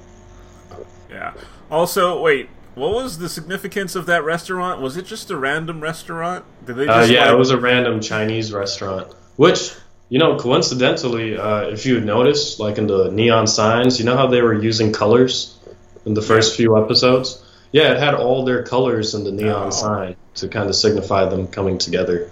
yeah. 1.12 1.34
Also, 1.70 2.20
wait, 2.20 2.50
what 2.74 2.92
was 2.92 3.20
the 3.20 3.30
significance 3.30 3.94
of 3.96 4.08
that 4.08 4.24
restaurant? 4.24 4.82
Was 4.82 4.98
it 4.98 5.06
just 5.06 5.30
a 5.30 5.38
random 5.38 5.82
restaurant? 5.82 6.44
Did 6.66 6.78
they 6.78 6.88
Uh, 6.88 7.04
yeah, 7.06 7.26
like, 7.26 7.34
it 7.34 7.38
was 7.38 7.52
a 7.52 7.60
random 7.60 8.00
Chinese 8.02 8.52
restaurant. 8.52 9.14
Which, 9.36 9.74
you 10.10 10.20
know, 10.20 10.38
coincidentally, 10.38 11.38
uh, 11.38 11.62
if 11.70 11.86
you 11.86 11.96
had 11.96 12.06
noticed, 12.06 12.60
like 12.60 12.78
in 12.78 12.88
the 12.88 13.12
neon 13.12 13.48
signs, 13.48 14.00
you 14.00 14.06
know 14.06 14.18
how 14.18 14.28
they 14.28 14.42
were 14.42 14.54
using 14.54 14.92
colors 14.92 15.58
in 16.06 16.14
the 16.14 16.22
first 16.22 16.56
few 16.58 16.78
episodes? 16.78 17.44
Yeah, 17.72 17.92
it 17.94 18.00
had 18.00 18.16
all 18.16 18.44
their 18.46 18.64
colors 18.64 19.14
in 19.14 19.24
the 19.24 19.32
neon 19.32 19.68
Oh. 19.68 19.70
sign 19.70 20.16
to 20.36 20.48
kind 20.48 20.68
of 20.68 20.76
signify 20.76 21.26
them 21.26 21.48
coming 21.48 21.78
together, 21.78 22.30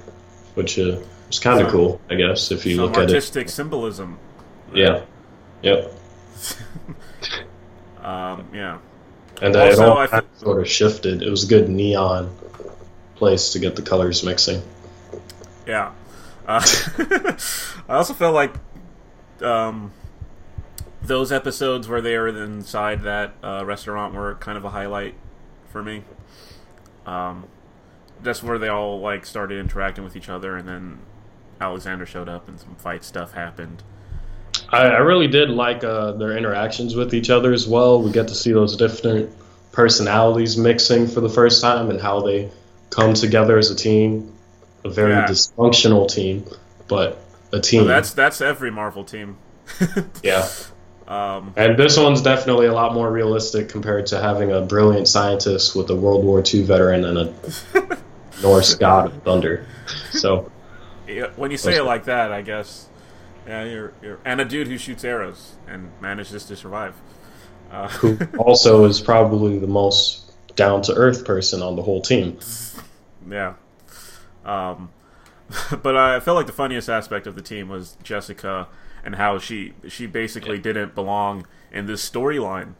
which 0.55 0.79
uh, 0.79 0.97
was 1.27 1.39
kind 1.39 1.59
of 1.61 1.67
Some- 1.67 1.71
cool, 1.71 2.01
I 2.09 2.15
guess, 2.15 2.51
if 2.51 2.65
you 2.65 2.77
look 2.81 2.95
at 2.97 3.03
it. 3.03 3.09
artistic 3.09 3.49
symbolism? 3.49 4.17
Yeah. 4.73 5.01
Yep. 5.61 5.93
Um, 8.03 8.47
yeah. 8.53 8.77
And 9.41 9.53
uh, 9.55 9.59
Also, 9.65 9.83
it 9.83 9.89
all 9.89 9.97
I 9.97 10.07
kind 10.07 10.23
of 10.23 10.39
sort 10.39 10.61
of 10.61 10.69
shifted. 10.69 11.21
It 11.21 11.29
was 11.29 11.43
a 11.43 11.47
good 11.47 11.67
neon 11.69 12.33
place 13.15 13.51
to 13.51 13.59
get 13.59 13.75
the 13.75 13.81
colors 13.81 14.23
mixing. 14.23 14.61
Yeah. 15.67 15.91
Uh, 16.47 16.61
I 17.89 17.95
also 17.95 18.13
felt 18.13 18.33
like 18.33 18.53
um, 19.41 19.91
those 21.01 21.31
episodes 21.31 21.87
where 21.87 22.01
they 22.01 22.17
were 22.17 22.29
inside 22.29 23.03
that 23.03 23.33
uh, 23.43 23.63
restaurant 23.65 24.13
were 24.13 24.35
kind 24.35 24.57
of 24.57 24.65
a 24.65 24.69
highlight 24.69 25.15
for 25.69 25.83
me. 25.83 26.03
Um, 27.05 27.45
that's 28.21 28.41
where 28.41 28.57
they 28.57 28.67
all 28.67 28.99
like 28.99 29.25
started 29.25 29.59
interacting 29.59 30.03
with 30.03 30.15
each 30.15 30.29
other, 30.29 30.55
and 30.55 30.67
then 30.67 30.99
Alexandra 31.59 32.05
showed 32.05 32.29
up, 32.29 32.47
and 32.47 32.59
some 32.59 32.75
fight 32.75 33.03
stuff 33.03 33.33
happened. 33.33 33.83
I, 34.69 34.87
I 34.87 34.97
really 34.97 35.27
did 35.27 35.49
like 35.49 35.83
uh, 35.83 36.13
their 36.13 36.37
interactions 36.37 36.95
with 36.95 37.13
each 37.13 37.29
other 37.29 37.53
as 37.53 37.67
well. 37.67 38.01
We 38.01 38.11
get 38.11 38.27
to 38.29 38.35
see 38.35 38.51
those 38.51 38.75
different 38.75 39.31
personalities 39.71 40.57
mixing 40.57 41.07
for 41.07 41.21
the 41.21 41.29
first 41.29 41.61
time 41.61 41.89
and 41.89 42.01
how 42.01 42.21
they 42.21 42.49
come 42.89 43.13
together 43.13 43.57
as 43.57 43.69
a 43.69 43.75
team. 43.75 44.33
A 44.87 44.89
very 44.89 45.11
Yeah. 45.11 45.25
dysfunctional 45.27 46.07
team, 46.09 46.45
but 46.87 47.19
a 47.51 47.59
team. 47.59 47.81
So 47.83 47.87
that's 47.87 48.13
that's 48.13 48.41
every 48.41 48.71
Marvel 48.71 49.03
team. 49.03 49.37
yeah. 50.23 50.47
Um, 51.07 51.53
And 51.55 51.77
this 51.77 51.97
one's 51.97 52.21
definitely 52.21 52.65
a 52.67 52.73
lot 52.73 52.93
more 52.93 53.09
realistic 53.09 53.69
compared 53.69 54.07
to 54.07 54.19
having 54.19 54.51
a 54.51 54.61
brilliant 54.61 55.07
scientist 55.07 55.75
with 55.75 55.89
a 55.89 55.95
World 55.95 56.23
War 56.23 56.43
II 56.45 56.63
veteran 56.63 57.05
and 57.05 57.17
a 57.17 57.33
Norse 58.43 58.75
god 58.75 59.07
of 59.07 59.23
thunder. 59.23 59.65
So, 60.11 60.51
yeah, 61.07 61.27
when 61.37 61.51
you 61.51 61.57
say 61.57 61.77
it 61.77 61.83
like 61.83 62.05
that, 62.05 62.31
I 62.31 62.41
guess, 62.41 62.87
yeah, 63.47 63.63
you're, 63.63 63.93
you're 64.01 64.19
and 64.25 64.41
a 64.41 64.45
dude 64.45 64.67
who 64.67 64.77
shoots 64.77 65.03
arrows 65.05 65.55
and 65.67 65.91
manages 66.01 66.43
to 66.45 66.55
survive. 66.55 66.93
Uh, 67.71 67.87
who 67.99 68.17
also 68.37 68.85
is 68.85 68.99
probably 69.01 69.59
the 69.59 69.67
most 69.67 70.33
down 70.55 70.81
to 70.83 70.93
earth 70.93 71.25
person 71.25 71.61
on 71.61 71.75
the 71.75 71.81
whole 71.81 72.01
team. 72.01 72.37
Yeah. 73.29 73.53
Um, 74.47 74.89
but 75.83 75.95
I 75.95 76.19
felt 76.19 76.35
like 76.37 76.47
the 76.47 76.53
funniest 76.53 76.89
aspect 76.89 77.27
of 77.27 77.35
the 77.35 77.41
team 77.41 77.69
was 77.69 77.97
Jessica 78.03 78.67
and 79.03 79.15
how 79.15 79.37
she 79.39 79.73
she 79.87 80.05
basically 80.07 80.57
didn't 80.57 80.95
belong 80.95 81.45
in 81.71 81.85
this 81.85 82.07
storyline. 82.07 82.73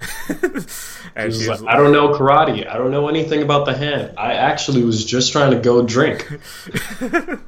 and 0.28 1.32
He 1.32 1.38
she 1.40 1.48
was 1.48 1.48
was 1.48 1.62
like, 1.62 1.74
I 1.74 1.78
don't 1.78 1.92
know 1.92 2.08
karate. 2.12 2.68
I 2.68 2.76
don't 2.76 2.90
know 2.90 3.08
anything 3.08 3.42
about 3.42 3.66
the 3.66 3.74
hand. 3.76 4.14
I 4.18 4.34
actually 4.34 4.82
was 4.84 5.04
just 5.04 5.32
trying 5.32 5.52
to 5.52 5.58
go 5.60 5.82
drink. 5.82 6.28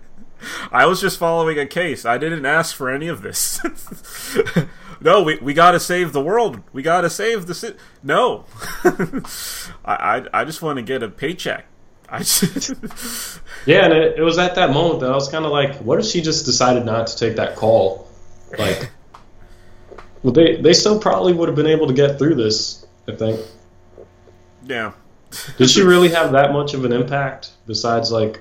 I 0.70 0.86
was 0.86 1.00
just 1.00 1.18
following 1.18 1.58
a 1.58 1.66
case. 1.66 2.04
I 2.04 2.18
didn't 2.18 2.44
ask 2.44 2.76
for 2.76 2.90
any 2.90 3.08
of 3.08 3.22
this. 3.22 3.60
no, 5.00 5.22
we, 5.22 5.38
we 5.38 5.54
gotta 5.54 5.80
save 5.80 6.12
the 6.12 6.20
world. 6.20 6.60
We 6.72 6.82
gotta 6.82 7.08
save 7.10 7.46
the 7.46 7.54
ci- 7.54 7.74
No. 8.02 8.44
I, 9.84 9.94
I 9.94 10.26
I 10.40 10.44
just 10.44 10.60
want 10.62 10.76
to 10.76 10.82
get 10.82 11.02
a 11.02 11.08
paycheck. 11.08 11.66
I 12.14 12.18
just, 12.18 13.40
Yeah, 13.66 13.84
and 13.84 13.92
it, 13.92 14.18
it 14.18 14.22
was 14.22 14.38
at 14.38 14.54
that 14.56 14.70
moment 14.70 15.00
that 15.00 15.10
I 15.10 15.14
was 15.14 15.28
kind 15.28 15.44
of 15.44 15.50
like, 15.52 15.76
what 15.76 15.98
if 15.98 16.06
she 16.06 16.20
just 16.20 16.44
decided 16.44 16.84
not 16.84 17.06
to 17.08 17.16
take 17.16 17.36
that 17.36 17.56
call? 17.56 18.08
Like, 18.58 18.90
well, 20.22 20.32
they 20.32 20.56
they 20.56 20.72
still 20.72 21.00
probably 21.00 21.32
would 21.32 21.48
have 21.48 21.56
been 21.56 21.66
able 21.66 21.86
to 21.86 21.94
get 21.94 22.18
through 22.18 22.36
this. 22.36 22.86
I 23.08 23.12
think. 23.12 23.40
yeah. 24.64 24.92
Did 25.58 25.68
she 25.68 25.82
really 25.82 26.08
have 26.18 26.32
that 26.32 26.52
much 26.52 26.74
of 26.74 26.84
an 26.84 26.92
impact? 26.92 27.50
Besides, 27.66 28.12
like, 28.12 28.40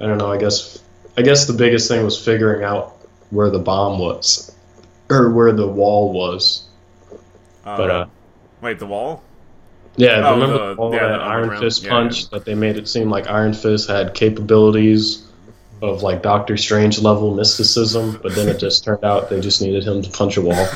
I 0.00 0.06
don't 0.06 0.18
know. 0.18 0.32
I 0.32 0.38
guess 0.38 0.82
I 1.16 1.22
guess 1.22 1.46
the 1.46 1.52
biggest 1.52 1.88
thing 1.88 2.04
was 2.04 2.22
figuring 2.22 2.64
out 2.64 2.96
where 3.30 3.50
the 3.50 3.58
bomb 3.58 3.98
was, 3.98 4.54
or 5.10 5.30
where 5.30 5.52
the 5.52 5.66
wall 5.66 6.12
was. 6.12 6.64
But 7.64 7.90
uh, 7.90 8.06
wait, 8.60 8.78
the 8.78 8.86
wall? 8.86 9.22
Yeah, 9.98 10.26
Oh, 10.26 10.34
remember 10.34 10.74
the- 10.74 10.80
all 10.80 10.94
yeah, 10.94 11.08
that 11.08 11.20
Iron 11.20 11.58
Fist 11.60 11.82
yeah, 11.84 11.90
punch 11.90 12.22
yeah. 12.22 12.28
that 12.32 12.44
they 12.46 12.54
made 12.54 12.76
it 12.76 12.88
seem 12.88 13.10
like 13.10 13.28
Iron 13.28 13.52
Fist 13.52 13.88
had 13.88 14.14
capabilities 14.14 15.24
of 15.82 16.02
like 16.02 16.22
Doctor 16.22 16.56
Strange 16.56 16.98
level 17.00 17.34
mysticism, 17.34 18.18
but 18.22 18.34
then 18.34 18.48
it 18.48 18.58
just 18.66 18.82
turned 18.84 19.04
out 19.04 19.28
they 19.30 19.40
just 19.40 19.60
needed 19.62 19.84
him 19.84 20.00
to 20.02 20.10
punch 20.10 20.36
a 20.36 20.42
wall. 20.42 20.66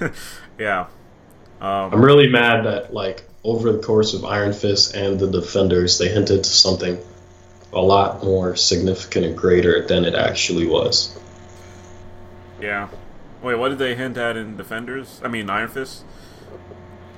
yeah. 0.58 0.86
Um, 1.60 1.92
I'm 1.92 2.04
really 2.04 2.28
mad 2.28 2.64
that 2.64 2.94
like 2.94 3.24
over 3.44 3.72
the 3.72 3.78
course 3.82 4.14
of 4.14 4.24
Iron 4.24 4.52
Fist 4.52 4.94
and 4.94 5.18
the 5.18 5.26
Defenders, 5.30 5.98
they 5.98 6.08
hinted 6.08 6.44
to 6.44 6.50
something 6.50 6.98
a 7.72 7.80
lot 7.80 8.24
more 8.24 8.56
significant 8.56 9.26
and 9.26 9.36
greater 9.36 9.86
than 9.86 10.04
it 10.04 10.14
actually 10.14 10.66
was. 10.66 11.18
yeah. 12.60 12.88
Wait, 13.42 13.54
what 13.54 13.70
did 13.70 13.78
they 13.78 13.94
hint 13.94 14.18
at 14.18 14.36
in 14.36 14.58
Defenders? 14.58 15.18
I 15.24 15.28
mean, 15.28 15.48
Iron 15.48 15.68
Fist? 15.70 16.04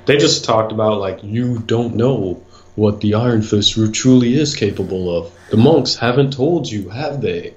They 0.06 0.16
just 0.16 0.44
talked 0.44 0.72
about 0.72 0.98
like 0.98 1.22
you 1.22 1.58
don't 1.58 1.94
know 1.94 2.42
what 2.74 3.00
the 3.00 3.14
Iron 3.14 3.42
Fist 3.42 3.78
truly 3.92 4.34
is 4.34 4.56
capable 4.56 5.14
of. 5.16 5.32
The 5.50 5.56
monks 5.56 5.94
haven't 5.94 6.32
told 6.32 6.70
you, 6.70 6.88
have 6.88 7.20
they? 7.20 7.54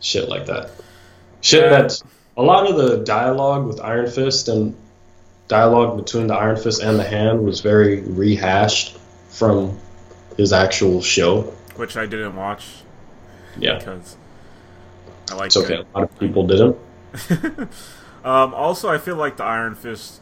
Shit 0.00 0.28
like 0.28 0.46
that. 0.46 0.70
Shit 1.40 1.70
that's 1.70 2.02
a 2.36 2.42
lot 2.42 2.70
of 2.70 2.76
the 2.76 3.04
dialogue 3.04 3.66
with 3.66 3.80
Iron 3.80 4.10
Fist 4.10 4.48
and 4.48 4.76
dialogue 5.48 5.96
between 5.96 6.28
the 6.28 6.34
Iron 6.34 6.56
Fist 6.56 6.82
and 6.82 6.98
the 6.98 7.04
Hand 7.04 7.44
was 7.44 7.60
very 7.60 8.00
rehashed 8.00 8.96
from 9.28 9.78
his 10.36 10.52
actual 10.52 11.02
show. 11.02 11.42
Which 11.76 11.96
I 11.96 12.06
didn't 12.06 12.36
watch 12.36 12.66
Yeah, 13.58 13.78
because 13.78 14.16
I 15.30 15.34
like 15.34 15.46
it's 15.46 15.56
okay. 15.58 15.74
A 15.74 15.98
lot 15.98 16.04
of 16.04 16.18
people 16.18 16.46
didn't. 16.46 16.76
um, 18.24 18.54
also, 18.54 18.88
I 18.88 18.96
feel 18.96 19.16
like 19.16 19.36
the 19.36 19.44
Iron 19.44 19.74
Fist, 19.74 20.21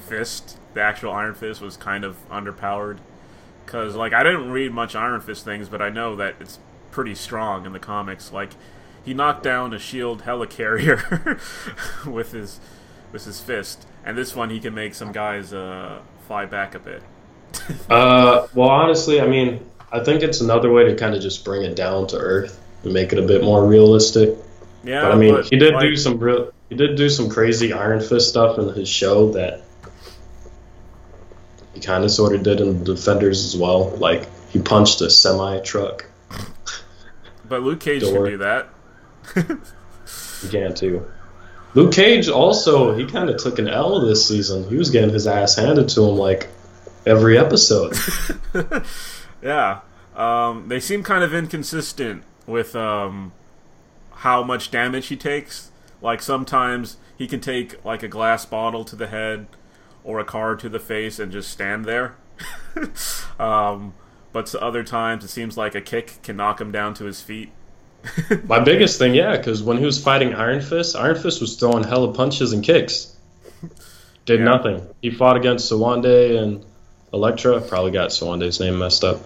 Fist, 0.00 0.58
the 0.74 0.80
actual 0.80 1.12
Iron 1.12 1.34
Fist, 1.34 1.60
was 1.60 1.76
kind 1.76 2.04
of 2.04 2.16
underpowered. 2.30 2.98
Because, 3.64 3.94
like, 3.94 4.12
I 4.12 4.22
didn't 4.22 4.50
read 4.50 4.72
much 4.72 4.94
Iron 4.94 5.20
Fist 5.20 5.44
things, 5.44 5.68
but 5.68 5.82
I 5.82 5.90
know 5.90 6.16
that 6.16 6.36
it's 6.40 6.58
pretty 6.90 7.14
strong 7.14 7.66
in 7.66 7.72
the 7.72 7.78
comics. 7.78 8.32
Like, 8.32 8.52
he 9.04 9.14
knocked 9.14 9.42
down 9.42 9.72
a 9.72 9.78
shield 9.78 10.22
helicarrier 10.24 11.40
with 12.06 12.32
his 12.32 12.60
with 13.10 13.24
his 13.24 13.40
fist, 13.40 13.86
and 14.04 14.18
this 14.18 14.36
one 14.36 14.50
he 14.50 14.60
can 14.60 14.74
make 14.74 14.94
some 14.94 15.12
guys 15.12 15.52
uh, 15.52 16.00
fly 16.26 16.44
back 16.44 16.74
a 16.74 16.78
bit. 16.78 17.02
Uh, 17.88 18.46
well, 18.54 18.68
honestly, 18.68 19.20
I 19.20 19.26
mean, 19.26 19.64
I 19.90 20.04
think 20.04 20.22
it's 20.22 20.42
another 20.42 20.70
way 20.70 20.84
to 20.84 20.94
kind 20.94 21.14
of 21.14 21.22
just 21.22 21.44
bring 21.44 21.62
it 21.62 21.74
down 21.74 22.06
to 22.08 22.16
earth 22.18 22.60
and 22.84 22.92
make 22.92 23.12
it 23.12 23.18
a 23.18 23.22
bit 23.22 23.42
more 23.42 23.66
realistic. 23.66 24.36
Yeah, 24.84 25.02
But 25.02 25.12
I 25.12 25.14
mean, 25.16 25.34
but, 25.34 25.46
he 25.46 25.56
did 25.56 25.74
like, 25.74 25.82
do 25.82 25.96
some 25.96 26.18
real, 26.18 26.52
he 26.68 26.76
did 26.76 26.96
do 26.96 27.08
some 27.08 27.30
crazy 27.30 27.72
Iron 27.72 28.00
Fist 28.00 28.28
stuff 28.28 28.58
in 28.58 28.68
his 28.74 28.88
show 28.88 29.32
that 29.32 29.64
he 31.78 31.84
kind 31.84 32.04
of 32.04 32.10
sort 32.10 32.34
of 32.34 32.42
did 32.42 32.60
in 32.60 32.78
the 32.82 32.94
Defenders 32.94 33.44
as 33.44 33.56
well. 33.56 33.90
Like 33.96 34.28
he 34.50 34.58
punched 34.58 35.00
a 35.00 35.08
semi 35.08 35.60
truck. 35.60 36.06
But 37.48 37.62
Luke 37.62 37.80
Cage 37.80 38.02
can 38.02 38.24
do 38.24 38.38
that. 38.38 38.68
He 40.42 40.48
can 40.48 40.74
too. 40.74 41.06
Luke 41.74 41.92
Cage 41.92 42.28
also 42.28 42.96
he 42.96 43.06
kind 43.06 43.30
of 43.30 43.36
took 43.36 43.58
an 43.58 43.68
L 43.68 44.00
this 44.00 44.26
season. 44.26 44.68
He 44.68 44.76
was 44.76 44.90
getting 44.90 45.10
his 45.10 45.26
ass 45.26 45.56
handed 45.56 45.88
to 45.90 46.02
him 46.02 46.16
like 46.16 46.48
every 47.06 47.38
episode. 47.38 47.96
Yeah. 49.40 49.80
Um, 50.16 50.66
they 50.68 50.80
seem 50.80 51.04
kind 51.04 51.22
of 51.22 51.32
inconsistent 51.32 52.24
with 52.44 52.74
um, 52.74 53.32
how 54.12 54.42
much 54.42 54.72
damage 54.72 55.06
he 55.06 55.16
takes. 55.16 55.70
Like 56.02 56.22
sometimes 56.22 56.96
he 57.16 57.28
can 57.28 57.40
take 57.40 57.84
like 57.84 58.02
a 58.02 58.08
glass 58.08 58.44
bottle 58.44 58.84
to 58.84 58.96
the 58.96 59.06
head 59.06 59.46
or 60.08 60.18
a 60.18 60.24
car 60.24 60.56
to 60.56 60.70
the 60.70 60.78
face 60.80 61.18
and 61.18 61.30
just 61.30 61.50
stand 61.50 61.84
there. 61.84 62.16
um, 63.38 63.92
but 64.32 64.52
other 64.54 64.82
times 64.82 65.22
it 65.22 65.28
seems 65.28 65.58
like 65.58 65.74
a 65.74 65.82
kick 65.82 66.18
can 66.22 66.34
knock 66.36 66.60
him 66.60 66.72
down 66.72 66.94
to 66.94 67.04
his 67.04 67.20
feet. 67.20 67.52
My 68.44 68.58
biggest 68.58 68.98
thing, 68.98 69.14
yeah, 69.14 69.36
because 69.36 69.62
when 69.62 69.76
he 69.76 69.84
was 69.84 70.02
fighting 70.02 70.34
Iron 70.34 70.62
Fist, 70.62 70.96
Iron 70.96 71.20
Fist 71.20 71.42
was 71.42 71.56
throwing 71.56 71.84
hella 71.84 72.14
punches 72.14 72.54
and 72.54 72.64
kicks. 72.64 73.14
Did 74.24 74.40
Yeah. 74.40 74.46
nothing. 74.46 74.86
He 75.02 75.10
fought 75.10 75.36
against 75.36 75.70
Sawande 75.70 76.42
and 76.42 76.64
Elektra. 77.12 77.60
Probably 77.60 77.90
got 77.90 78.08
Sawande's 78.08 78.60
name 78.60 78.78
messed 78.78 79.04
up. 79.04 79.20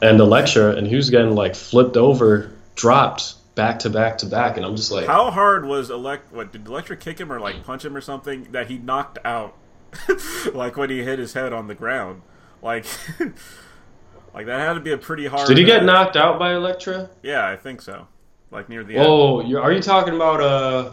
And 0.00 0.20
Elektra, 0.20 0.76
and 0.76 0.86
he 0.86 0.94
was 0.94 1.10
getting 1.10 1.34
like 1.34 1.56
flipped 1.56 1.96
over, 1.96 2.52
dropped 2.76 3.34
back 3.56 3.80
to 3.80 3.90
back 3.90 4.18
to 4.18 4.26
back, 4.26 4.56
and 4.56 4.64
I'm 4.64 4.76
just 4.76 4.92
like, 4.92 5.06
How 5.06 5.30
hard 5.32 5.66
was 5.66 5.90
Elect? 5.90 6.32
What 6.32 6.52
did 6.52 6.66
Elektra 6.68 6.96
kick 6.96 7.18
him 7.18 7.32
or 7.32 7.40
like 7.40 7.64
punch 7.64 7.84
him 7.84 7.96
or 7.96 8.00
something 8.00 8.44
that 8.52 8.68
he 8.68 8.78
knocked 8.78 9.18
out? 9.24 9.54
like 10.54 10.76
when 10.76 10.90
he 10.90 11.02
hit 11.02 11.18
his 11.18 11.32
head 11.32 11.52
on 11.52 11.66
the 11.66 11.74
ground, 11.74 12.22
like 12.62 12.86
like 14.34 14.46
that 14.46 14.60
had 14.60 14.74
to 14.74 14.80
be 14.80 14.92
a 14.92 14.98
pretty 14.98 15.26
hard. 15.26 15.48
did 15.48 15.58
he 15.58 15.64
get 15.64 15.82
uh, 15.82 15.84
knocked 15.84 16.16
out 16.16 16.38
by 16.38 16.54
Elektra? 16.54 17.10
Yeah, 17.22 17.46
I 17.46 17.56
think 17.56 17.82
so. 17.82 18.08
Like 18.50 18.68
near 18.68 18.84
the 18.84 18.96
end. 18.96 19.06
Oh, 19.06 19.40
are 19.58 19.72
you 19.72 19.82
talking 19.82 20.14
about 20.14 20.40
uh 20.40 20.92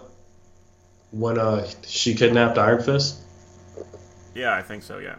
when 1.11 1.39
uh 1.39 1.67
she 1.85 2.13
kidnapped 2.13 2.57
Iron 2.57 2.81
Fist? 2.81 3.21
Yeah, 4.35 4.53
I 4.53 4.61
think 4.61 4.83
so. 4.83 4.99
Yeah. 4.99 5.15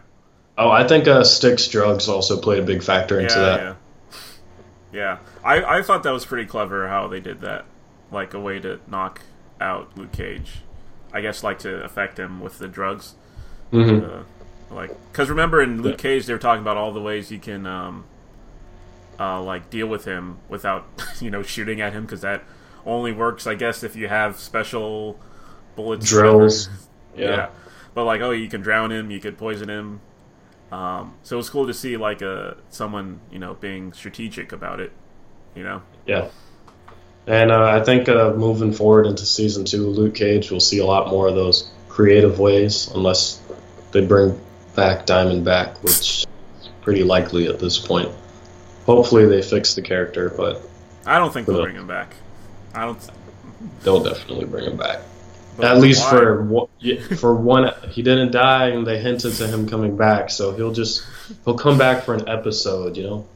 Oh, 0.57 0.69
I 0.69 0.87
think 0.87 1.07
uh 1.07 1.23
Styx 1.23 1.67
drugs 1.67 2.07
also 2.07 2.39
played 2.39 2.59
a 2.59 2.65
big 2.65 2.83
factor 2.83 3.19
into 3.19 3.35
yeah, 3.35 3.41
that. 3.41 3.59
yeah. 3.59 3.75
Yeah, 4.91 5.19
I 5.43 5.77
I 5.79 5.81
thought 5.83 6.03
that 6.03 6.11
was 6.11 6.25
pretty 6.25 6.47
clever 6.47 6.87
how 6.87 7.07
they 7.07 7.19
did 7.19 7.41
that, 7.41 7.65
like 8.11 8.33
a 8.33 8.39
way 8.39 8.59
to 8.59 8.79
knock 8.87 9.21
out 9.61 9.95
Luke 9.97 10.11
Cage. 10.11 10.61
I 11.13 11.21
guess 11.21 11.43
like 11.43 11.59
to 11.59 11.83
affect 11.83 12.17
him 12.17 12.39
with 12.39 12.57
the 12.59 12.67
drugs. 12.67 13.15
Hmm 13.71 13.99
Uh, 14.03 14.23
like, 14.71 14.91
because 15.11 15.29
remember 15.29 15.61
in 15.61 15.81
Luke 15.81 15.97
Cage 15.97 16.25
they 16.25 16.33
were 16.33 16.39
talking 16.39 16.61
about 16.61 16.77
all 16.77 16.91
the 16.91 17.01
ways 17.01 17.31
you 17.31 17.39
can, 17.39 17.65
um, 17.65 18.05
uh, 19.19 19.41
like 19.41 19.69
deal 19.69 19.87
with 19.87 20.05
him 20.05 20.37
without, 20.47 20.85
you 21.19 21.31
know, 21.31 21.43
shooting 21.43 21.81
at 21.81 21.93
him 21.93 22.03
because 22.03 22.21
that 22.21 22.43
only 22.85 23.11
works, 23.11 23.47
I 23.47 23.55
guess, 23.55 23.83
if 23.83 23.95
you 23.95 24.07
have 24.07 24.37
special 24.37 25.19
bullets. 25.75 26.07
Drills. 26.07 26.69
Yeah. 27.15 27.29
Yeah. 27.29 27.49
But 27.93 28.05
like, 28.05 28.21
oh, 28.21 28.31
you 28.31 28.47
can 28.47 28.61
drown 28.61 28.91
him, 28.91 29.11
you 29.11 29.19
could 29.19 29.37
poison 29.37 29.69
him. 29.69 30.01
Um, 30.71 31.15
so 31.23 31.35
it 31.35 31.37
was 31.37 31.49
cool 31.49 31.65
to 31.67 31.73
see 31.73 31.97
like 31.97 32.21
a 32.21 32.57
someone, 32.69 33.19
you 33.31 33.39
know, 33.39 33.55
being 33.55 33.91
strategic 33.93 34.51
about 34.51 34.79
it. 34.79 34.91
You 35.55 35.63
know. 35.63 35.81
Yeah. 36.05 36.29
And 37.27 37.51
uh, 37.51 37.63
I 37.63 37.83
think 37.83 38.07
uh, 38.07 38.33
moving 38.33 38.73
forward 38.73 39.05
into 39.05 39.25
season 39.25 39.65
two, 39.65 39.87
Luke 39.87 40.15
Cage, 40.15 40.51
we'll 40.51 40.59
see 40.59 40.79
a 40.79 40.85
lot 40.85 41.09
more 41.09 41.27
of 41.27 41.35
those 41.35 41.69
creative 41.87 42.39
ways, 42.39 42.89
unless 42.95 43.41
they 43.91 44.05
bring 44.05 44.39
back 44.75 45.05
Diamondback, 45.05 45.81
which 45.83 46.25
is 46.61 46.69
pretty 46.81 47.03
likely 47.03 47.47
at 47.47 47.59
this 47.59 47.77
point. 47.77 48.09
Hopefully, 48.85 49.25
they 49.25 49.41
fix 49.41 49.73
the 49.75 49.81
character, 49.81 50.29
but 50.35 50.61
I 51.05 51.17
don't 51.19 51.31
think 51.33 51.47
they'll 51.47 51.61
bring 51.63 51.75
him 51.75 51.87
back. 51.87 52.13
I 52.73 52.85
don't. 52.85 53.09
they'll 53.83 54.03
definitely 54.03 54.45
bring 54.45 54.65
him 54.65 54.77
back. 54.77 55.01
but 55.57 55.65
At 55.65 55.77
least 55.79 56.03
why? 56.05 56.09
for 56.11 56.43
one, 56.43 56.67
for 57.17 57.35
one, 57.35 57.73
he 57.89 58.01
didn't 58.01 58.31
die, 58.31 58.69
and 58.69 58.85
they 58.85 58.99
hinted 58.99 59.33
to 59.35 59.47
him 59.47 59.67
coming 59.67 59.95
back, 59.97 60.29
so 60.29 60.55
he'll 60.55 60.73
just 60.73 61.05
he'll 61.45 61.57
come 61.57 61.77
back 61.77 62.03
for 62.03 62.13
an 62.13 62.27
episode, 62.29 62.95
you 62.97 63.03
know. 63.03 63.27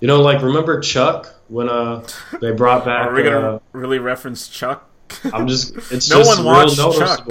You 0.00 0.08
know, 0.08 0.20
like 0.20 0.42
remember 0.42 0.80
Chuck 0.80 1.32
when 1.48 1.68
uh 1.68 2.06
they 2.40 2.50
brought 2.50 2.84
back. 2.84 3.08
Are 3.08 3.14
we 3.14 3.22
gonna 3.22 3.54
uh, 3.56 3.58
really 3.72 3.98
reference 4.00 4.48
Chuck? 4.48 4.88
I'm 5.32 5.46
just 5.46 5.76
it's 5.92 6.10
No 6.10 6.18
just 6.18 6.42
one 6.42 6.46
real 6.46 6.86
watched 6.86 6.98
Chuck. 6.98 7.28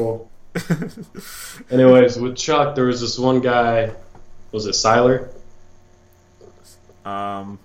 Noticeable. 0.56 1.04
Anyways, 1.72 2.18
with 2.18 2.36
Chuck, 2.38 2.76
there 2.76 2.86
was 2.86 3.02
this 3.02 3.18
one 3.18 3.40
guy. 3.42 3.94
Was 4.52 4.66
it 4.66 4.72
Siler? 4.72 5.30
um, 7.06 7.58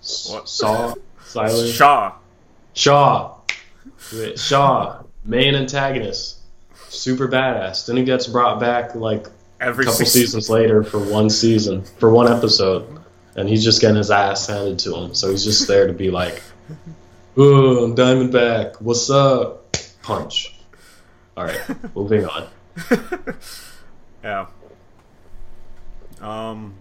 S- 0.00 0.28
What? 0.30 0.48
Saw 0.48 0.94
Siler 1.22 1.72
Shaw. 1.74 2.14
Shaw. 2.74 3.34
Shaw, 4.36 5.02
main 5.24 5.54
antagonist, 5.56 6.38
super 6.88 7.26
badass. 7.28 7.86
Then 7.86 7.96
he 7.96 8.04
gets 8.04 8.26
brought 8.26 8.60
back 8.60 8.94
like 8.94 9.26
Every 9.60 9.84
a 9.84 9.88
couple 9.88 10.06
season. 10.06 10.20
seasons 10.22 10.50
later 10.50 10.84
for 10.84 10.98
one 11.00 11.28
season, 11.30 11.82
for 11.98 12.10
one 12.10 12.30
episode, 12.30 13.00
and 13.34 13.48
he's 13.48 13.64
just 13.64 13.80
getting 13.80 13.96
his 13.96 14.10
ass 14.12 14.46
handed 14.46 14.78
to 14.80 14.94
him. 14.94 15.14
So 15.14 15.30
he's 15.30 15.44
just 15.44 15.66
there 15.66 15.86
to 15.88 15.92
be 15.92 16.10
like, 16.12 16.40
"Oh, 17.36 17.84
I'm 17.84 17.96
Diamondback. 17.96 18.80
What's 18.80 19.10
up?" 19.10 19.76
Punch. 20.02 20.54
All 21.38 21.44
right, 21.44 21.94
moving 21.94 22.26
on. 22.26 22.48
Yeah. 24.24 24.46
Um, 26.20 26.74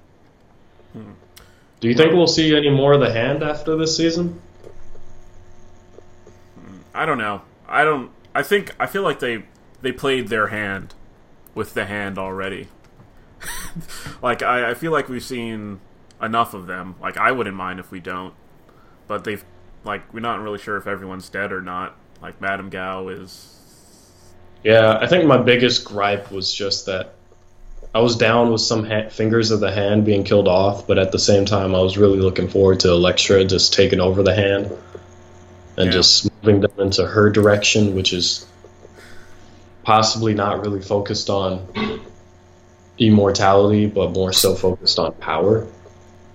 Do 0.94 1.88
you 1.88 1.94
think 1.94 2.14
we'll 2.14 2.26
see 2.26 2.58
any 2.58 2.72
more 2.72 2.94
of 2.94 3.00
the 3.00 3.14
hand 3.14 3.44
after 3.44 3.78
this 3.78 3.96
season? 3.96 4.42
I 6.96 7.06
don't 7.06 7.20
know. 7.20 7.44
I 7.68 7.84
don't. 7.84 8.10
I 8.34 8.42
think 8.42 8.76
I 8.80 8.88
feel 8.88 9.04
like 9.04 9.20
they 9.20 9.44
they 9.84 9.92
played 9.92 10.30
their 10.30 10.48
hand 10.48 10.96
with 11.54 11.76
the 11.76 11.86
hand 11.86 12.18
already. 12.18 12.70
like 14.24 14.42
I, 14.42 14.72
I 14.72 14.74
feel 14.74 14.92
like 14.92 15.08
we've 15.08 15.24
seen 15.24 15.80
enough 16.20 16.56
of 16.56 16.66
them. 16.66 16.96
Like 17.00 17.18
I 17.18 17.32
wouldn't 17.32 17.56
mind 17.56 17.80
if 17.80 17.92
we 17.92 18.00
don't, 18.00 18.34
but 19.06 19.24
they've 19.24 19.46
like 19.84 20.12
we're 20.12 20.22
not 20.22 20.40
really 20.40 20.58
sure 20.58 20.76
if 20.76 20.88
everyone's 20.88 21.30
dead 21.30 21.52
or 21.52 21.62
not. 21.62 21.96
Like 22.20 22.42
Madame 22.42 22.72
Gao 22.72 23.10
is. 23.10 23.54
Yeah, 24.68 24.98
I 25.00 25.08
think 25.08 25.24
my 25.24 25.38
biggest 25.38 25.86
gripe 25.86 26.30
was 26.30 26.54
just 26.54 26.88
that 26.88 27.14
I 27.96 28.02
was 28.02 28.18
down 28.18 28.52
with 28.52 28.60
some 28.60 28.84
ha- 28.86 29.08
fingers 29.08 29.50
of 29.52 29.62
the 29.62 29.72
hand 29.72 30.04
being 30.04 30.26
killed 30.26 30.50
off, 30.50 30.86
but 30.86 31.00
at 31.00 31.14
the 31.14 31.20
same 31.20 31.46
time, 31.46 31.74
I 31.74 31.80
was 31.80 31.98
really 31.98 32.20
looking 32.20 32.50
forward 32.50 32.82
to 32.82 32.90
Elektra 32.92 33.46
just 33.46 33.72
taking 33.74 34.02
over 34.02 34.24
the 34.24 34.36
hand 34.36 34.70
and 35.78 35.86
Yeah. 35.86 35.92
just 35.92 36.30
moving 36.44 36.60
them 36.60 36.74
into 36.80 37.08
her 37.08 37.30
direction, 37.30 37.96
which 37.96 38.12
is 38.12 38.46
possibly 39.84 40.34
not 40.34 40.60
really 40.66 40.82
focused 40.82 41.30
on 41.30 41.66
immortality, 42.98 43.86
but 43.86 44.12
more 44.12 44.34
so 44.34 44.54
focused 44.54 45.00
on 45.00 45.14
power. 45.14 45.66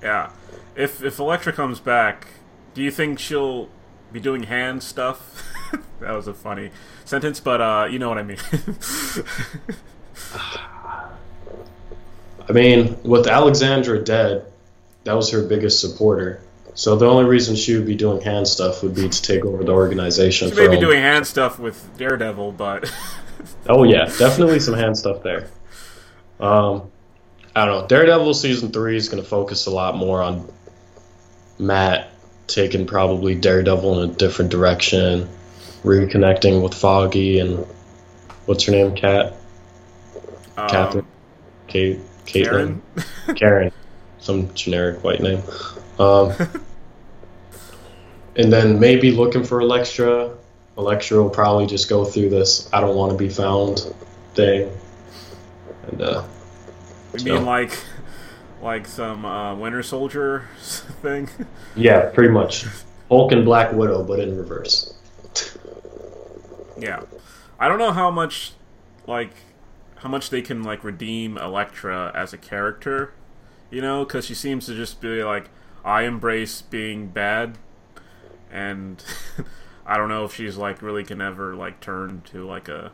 Yeah. 0.02 0.30
If 0.74 1.04
if 1.04 1.18
Elektra 1.18 1.52
comes 1.52 1.80
back, 1.80 2.28
do 2.72 2.80
you 2.82 2.90
think 2.90 3.18
she'll 3.18 3.68
be 4.10 4.20
doing 4.20 4.44
hand 4.44 4.82
stuff? 4.82 5.52
that 6.00 6.12
was 6.12 6.26
a 6.26 6.32
funny 6.32 6.70
sentence, 7.04 7.40
but 7.40 7.60
uh, 7.60 7.88
you 7.90 7.98
know 7.98 8.08
what 8.08 8.18
I 8.18 8.22
mean. 8.22 8.38
I 12.48 12.52
mean, 12.52 12.96
with 13.02 13.26
Alexandra 13.26 14.02
dead, 14.02 14.46
that 15.04 15.14
was 15.14 15.30
her 15.30 15.42
biggest 15.42 15.80
supporter. 15.80 16.40
So 16.74 16.96
the 16.96 17.06
only 17.06 17.24
reason 17.24 17.54
she 17.54 17.76
would 17.76 17.86
be 17.86 17.94
doing 17.94 18.20
hand 18.22 18.48
stuff 18.48 18.82
would 18.82 18.94
be 18.94 19.08
to 19.08 19.22
take 19.22 19.44
over 19.44 19.62
the 19.62 19.72
organization. 19.72 20.50
she 20.50 20.56
may 20.56 20.68
be 20.68 20.80
doing 20.80 21.00
hand 21.00 21.26
stuff 21.26 21.58
with 21.58 21.96
Daredevil, 21.98 22.52
but 22.52 22.90
Oh 23.68 23.84
yeah, 23.84 24.06
definitely 24.18 24.60
some 24.60 24.74
hand 24.74 24.96
stuff 24.96 25.22
there. 25.22 25.48
Um, 26.40 26.90
I 27.54 27.64
don't 27.64 27.82
know. 27.82 27.86
Daredevil 27.86 28.34
season 28.34 28.72
three 28.72 28.96
is 28.96 29.08
going 29.08 29.22
to 29.22 29.28
focus 29.28 29.66
a 29.66 29.70
lot 29.70 29.96
more 29.96 30.22
on 30.22 30.50
Matt 31.58 32.10
taking 32.46 32.86
probably 32.86 33.34
Daredevil 33.34 34.02
in 34.02 34.10
a 34.10 34.12
different 34.12 34.50
direction, 34.50 35.28
reconnecting 35.84 36.62
with 36.62 36.74
Foggy 36.74 37.38
and 37.40 37.66
what's 38.46 38.64
her 38.64 38.72
name, 38.72 38.94
Cat, 38.94 39.34
um, 40.56 40.68
Catherine, 40.68 41.06
Kate, 41.68 41.98
Caitlin, 42.26 42.44
Karen. 42.44 42.82
Karen, 43.36 43.72
some 44.18 44.52
generic 44.54 45.02
white 45.04 45.20
name. 45.20 45.42
Um, 45.98 46.32
and 48.36 48.52
then 48.52 48.80
maybe 48.80 49.10
looking 49.10 49.44
for 49.44 49.60
Elektra. 49.60 50.30
Elektra 50.78 51.22
will 51.22 51.30
probably 51.30 51.66
just 51.66 51.88
go 51.88 52.04
through 52.04 52.30
this 52.30 52.68
"I 52.72 52.80
don't 52.80 52.96
want 52.96 53.12
to 53.12 53.18
be 53.18 53.28
found" 53.28 53.92
thing, 54.34 54.70
and 55.88 56.00
uh, 56.00 56.24
You 57.12 57.18
So- 57.18 57.24
mean 57.34 57.44
like 57.44 57.78
like 58.62 58.86
some 58.86 59.24
uh, 59.26 59.54
Winter 59.56 59.82
Soldier 59.82 60.48
thing? 61.02 61.28
yeah, 61.76 62.06
pretty 62.14 62.32
much 62.32 62.64
Hulk 63.10 63.32
and 63.32 63.44
Black 63.44 63.72
Widow, 63.72 64.02
but 64.04 64.18
in 64.20 64.36
reverse. 64.38 64.94
Yeah. 66.82 67.02
I 67.58 67.68
don't 67.68 67.78
know 67.78 67.92
how 67.92 68.10
much 68.10 68.52
like 69.06 69.32
how 69.96 70.08
much 70.08 70.30
they 70.30 70.42
can 70.42 70.62
like 70.62 70.82
redeem 70.82 71.38
Elektra 71.38 72.10
as 72.14 72.32
a 72.32 72.38
character, 72.38 73.12
you 73.70 73.80
know, 73.80 74.04
because 74.04 74.26
she 74.26 74.34
seems 74.34 74.66
to 74.66 74.74
just 74.74 75.00
be 75.00 75.22
like, 75.22 75.48
I 75.84 76.02
embrace 76.02 76.62
being 76.62 77.08
bad, 77.08 77.58
and 78.50 79.02
I 79.86 79.96
don't 79.96 80.08
know 80.08 80.24
if 80.24 80.34
she's 80.34 80.56
like 80.56 80.82
really 80.82 81.04
can 81.04 81.20
ever 81.20 81.54
like 81.54 81.80
turn 81.80 82.22
to 82.32 82.46
like 82.46 82.68
a 82.68 82.92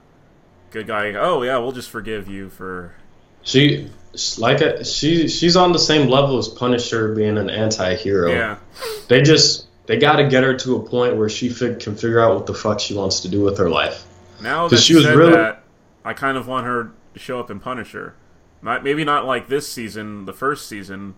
good 0.70 0.86
guy. 0.86 1.14
Oh 1.14 1.42
yeah, 1.42 1.58
we'll 1.58 1.72
just 1.72 1.90
forgive 1.90 2.28
you 2.28 2.50
for. 2.50 2.94
She 3.42 3.88
like 4.36 4.60
a, 4.60 4.84
she 4.84 5.28
she's 5.28 5.56
on 5.56 5.72
the 5.72 5.78
same 5.78 6.08
level 6.08 6.38
as 6.38 6.48
Punisher 6.48 7.14
being 7.14 7.38
an 7.38 7.48
anti-hero. 7.48 8.30
Yeah, 8.30 8.56
They 9.08 9.22
just 9.22 9.67
they 9.88 9.96
got 9.96 10.16
to 10.16 10.28
get 10.28 10.44
her 10.44 10.54
to 10.54 10.76
a 10.76 10.80
point 10.86 11.16
where 11.16 11.28
she 11.30 11.48
fig- 11.48 11.80
can 11.80 11.96
figure 11.96 12.20
out 12.20 12.34
what 12.36 12.46
the 12.46 12.54
fuck 12.54 12.78
she 12.78 12.94
wants 12.94 13.20
to 13.20 13.28
do 13.28 13.40
with 13.42 13.56
her 13.58 13.70
life. 13.70 14.04
Now 14.40 14.68
that 14.68 14.78
she 14.78 14.94
was 14.94 15.06
really- 15.06 15.32
that, 15.32 15.64
I 16.04 16.12
kind 16.12 16.36
of 16.36 16.46
want 16.46 16.66
her 16.66 16.92
to 17.14 17.18
show 17.18 17.40
up 17.40 17.50
in 17.50 17.58
Punisher. 17.58 18.14
Not, 18.62 18.84
maybe 18.84 19.02
not 19.02 19.24
like 19.24 19.48
this 19.48 19.66
season, 19.66 20.26
the 20.26 20.32
first 20.32 20.68
season, 20.68 21.14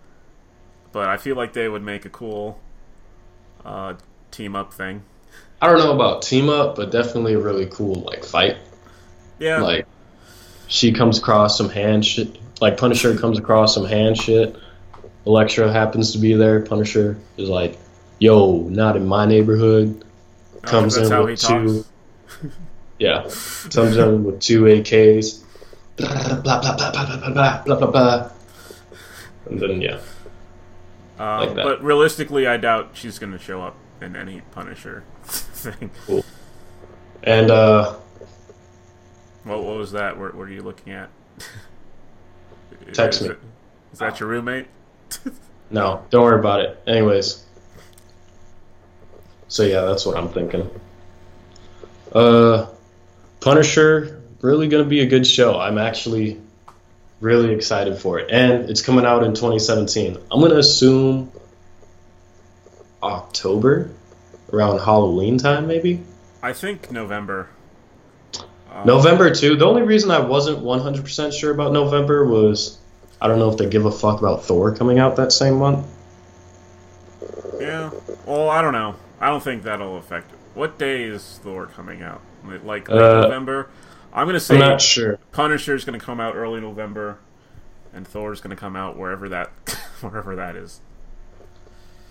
but 0.93 1.09
I 1.09 1.17
feel 1.17 1.37
like 1.37 1.53
they 1.53 1.69
would 1.69 1.83
make 1.83 2.05
a 2.05 2.09
cool 2.11 2.61
uh, 3.65 3.95
team 4.31 4.55
up 4.55 4.73
thing. 4.73 5.03
I 5.61 5.67
don't 5.69 5.79
know 5.79 5.93
about 5.93 6.23
team 6.23 6.49
up, 6.49 6.77
but 6.77 6.91
definitely 6.91 7.35
a 7.35 7.39
really 7.39 7.67
cool 7.67 7.97
like 8.03 8.25
fight. 8.25 8.57
Yeah, 9.39 9.61
Like 9.61 9.87
she 10.69 10.93
comes 10.93 11.19
across 11.19 11.59
some 11.59 11.69
hand 11.69 12.05
shit. 12.07 12.39
Like 12.61 12.77
Punisher 12.77 13.17
comes 13.19 13.39
across 13.39 13.75
some 13.75 13.85
hand 13.85 14.17
shit. 14.17 14.55
Elektra 15.27 15.73
happens 15.73 16.13
to 16.13 16.19
be 16.19 16.35
there. 16.35 16.61
Punisher 16.61 17.19
is 17.37 17.49
like, 17.49 17.77
"Yo, 18.21 18.63
not 18.69 18.97
in 18.97 19.07
my 19.07 19.27
neighborhood." 19.27 20.05
Oh, 20.55 20.59
comes 20.69 20.95
that's 20.95 21.11
in 21.11 21.25
with 21.25 21.41
two- 21.41 21.85
Yeah, 23.01 23.23
comes 23.73 23.97
in 23.97 24.25
with 24.25 24.41
two 24.41 24.63
AKs. 24.65 25.43
Blah 25.97 26.41
blah 26.43 26.61
blah 26.61 26.61
blah 26.61 26.93
blah 26.93 26.93
blah 26.93 27.31
blah 27.33 27.63
blah 27.65 27.77
blah 27.77 27.91
blah. 27.91 28.31
And 29.47 29.59
then 29.61 29.81
yeah, 29.81 29.99
Um, 31.19 31.41
like. 31.41 31.57
But 31.57 31.83
realistically, 31.83 32.47
I 32.47 32.57
doubt 32.59 32.91
she's 32.93 33.19
going 33.19 33.33
to 33.33 33.39
show 33.39 33.63
up 33.63 33.75
in 34.03 34.15
any 34.17 34.43
Punisher 34.53 35.03
thing. 35.25 35.91
and 37.23 37.51
uh, 37.51 37.95
What, 39.45 39.63
what 39.65 39.77
was 39.79 39.93
that? 39.93 40.19
What, 40.19 40.35
what 40.35 40.47
are 40.49 40.53
you 40.53 40.63
looking 40.63 40.93
at? 40.93 41.09
Text 42.93 43.23
is 43.23 43.29
me. 43.29 43.35
It, 43.35 43.41
is 43.95 43.99
that 43.99 44.21
your 44.21 44.29
roommate? 44.29 44.67
no, 45.71 46.05
don't 46.11 46.23
worry 46.25 46.39
about 46.39 46.61
it. 46.61 46.81
Anyways, 46.87 47.45
so 49.51 49.65
yeah, 49.65 49.83
that's 49.83 50.07
what 50.07 50.17
I'm 50.17 50.29
thinking. 50.29 50.71
Uh, 52.13 52.67
Punisher 53.41 54.23
really 54.41 54.69
gonna 54.69 54.85
be 54.85 55.01
a 55.01 55.07
good 55.07 55.27
show. 55.27 55.59
I'm 55.59 55.77
actually 55.77 56.41
really 57.21 57.53
excited 57.53 57.99
for 57.99 58.21
it, 58.21 58.31
and 58.31 58.71
it's 58.71 58.81
coming 58.81 59.05
out 59.05 59.25
in 59.25 59.35
2017. 59.35 60.17
I'm 60.31 60.41
gonna 60.41 60.55
assume 60.55 61.33
October, 63.03 63.91
around 64.53 64.79
Halloween 64.79 65.37
time, 65.37 65.67
maybe. 65.67 66.01
I 66.43 66.53
think 66.53 66.91
November. 66.93 67.49
Um, 68.73 68.87
November 68.87 69.35
too. 69.35 69.57
The 69.57 69.67
only 69.67 69.83
reason 69.83 70.13
I 70.13 70.21
wasn't 70.21 70.61
100% 70.61 71.39
sure 71.39 71.51
about 71.51 71.73
November 71.73 72.25
was 72.25 72.79
I 73.21 73.27
don't 73.27 73.41
know 73.41 73.51
if 73.51 73.59
they 73.59 73.69
give 73.69 73.85
a 73.85 73.91
fuck 73.91 74.21
about 74.21 74.45
Thor 74.45 74.75
coming 74.77 75.01
out 75.01 75.17
that 75.17 75.33
same 75.33 75.59
month. 75.59 75.87
Yeah. 77.61 77.91
Well, 78.27 78.49
I 78.49 78.63
don't 78.63 78.73
know. 78.73 78.95
I 79.21 79.29
don't 79.29 79.43
think 79.43 79.63
that'll 79.65 79.97
affect 79.99 80.33
it. 80.33 80.39
What 80.55 80.79
day 80.79 81.05
is 81.05 81.41
Thor 81.43 81.67
coming 81.67 82.03
out? 82.03 82.23
Like 82.65 82.89
late 82.89 82.99
Uh, 83.03 83.21
November? 83.23 83.69
I'm 84.13 84.27
gonna 84.27 84.41
say 84.41 84.55
I'm 84.55 84.61
not 84.61 84.81
sure. 84.81 85.19
Punisher's 85.33 85.85
gonna 85.85 86.01
come 86.01 86.21
out 86.21 86.35
early 86.35 86.61
November, 86.61 87.19
and 87.93 88.07
Thor's 88.09 88.41
gonna 88.41 88.57
come 88.57 88.75
out 88.77 88.97
wherever 88.97 89.29
that 89.29 89.49
wherever 90.01 90.35
that 90.37 90.57
is. 90.57 90.81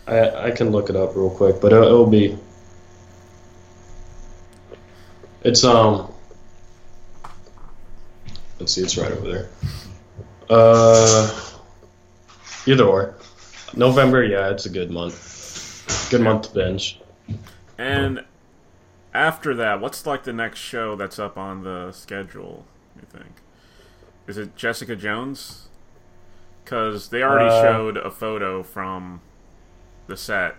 I, 0.08 0.48
I 0.48 0.52
can 0.52 0.72
look 0.72 0.90
it 0.90 0.96
up 0.96 1.16
real 1.16 1.30
quick, 1.30 1.60
but 1.62 1.72
it'll, 1.74 1.84
it'll 1.86 2.06
be. 2.08 2.38
It's 5.44 5.64
um. 5.64 6.12
Let's 8.60 8.74
see, 8.74 8.82
it's 8.82 8.98
right 8.98 9.12
over 9.12 9.28
there. 9.32 9.50
Uh, 10.50 11.30
either 12.66 12.84
or. 12.84 13.16
November, 13.76 14.24
yeah, 14.24 14.50
it's 14.50 14.66
a 14.66 14.70
good 14.70 14.92
month. 14.92 15.29
Good 16.10 16.22
month 16.22 16.50
to 16.50 16.54
binge. 16.54 17.00
And 17.78 18.24
after 19.14 19.54
that, 19.56 19.80
what's 19.82 20.06
like 20.06 20.24
the 20.24 20.34
next 20.34 20.60
show 20.60 20.96
that's 20.96 21.20
up 21.20 21.38
on 21.38 21.64
the 21.64 21.92
schedule? 21.92 22.66
You 22.96 23.08
think? 23.12 23.32
Is 24.28 24.38
it 24.38 24.56
Jessica 24.56 24.96
Jones? 24.96 25.68
Because 26.64 27.10
they 27.10 27.24
already 27.24 27.50
Uh, 27.50 27.62
showed 27.64 27.98
a 27.98 28.12
photo 28.12 28.62
from 28.64 29.22
the 30.08 30.18
set, 30.18 30.56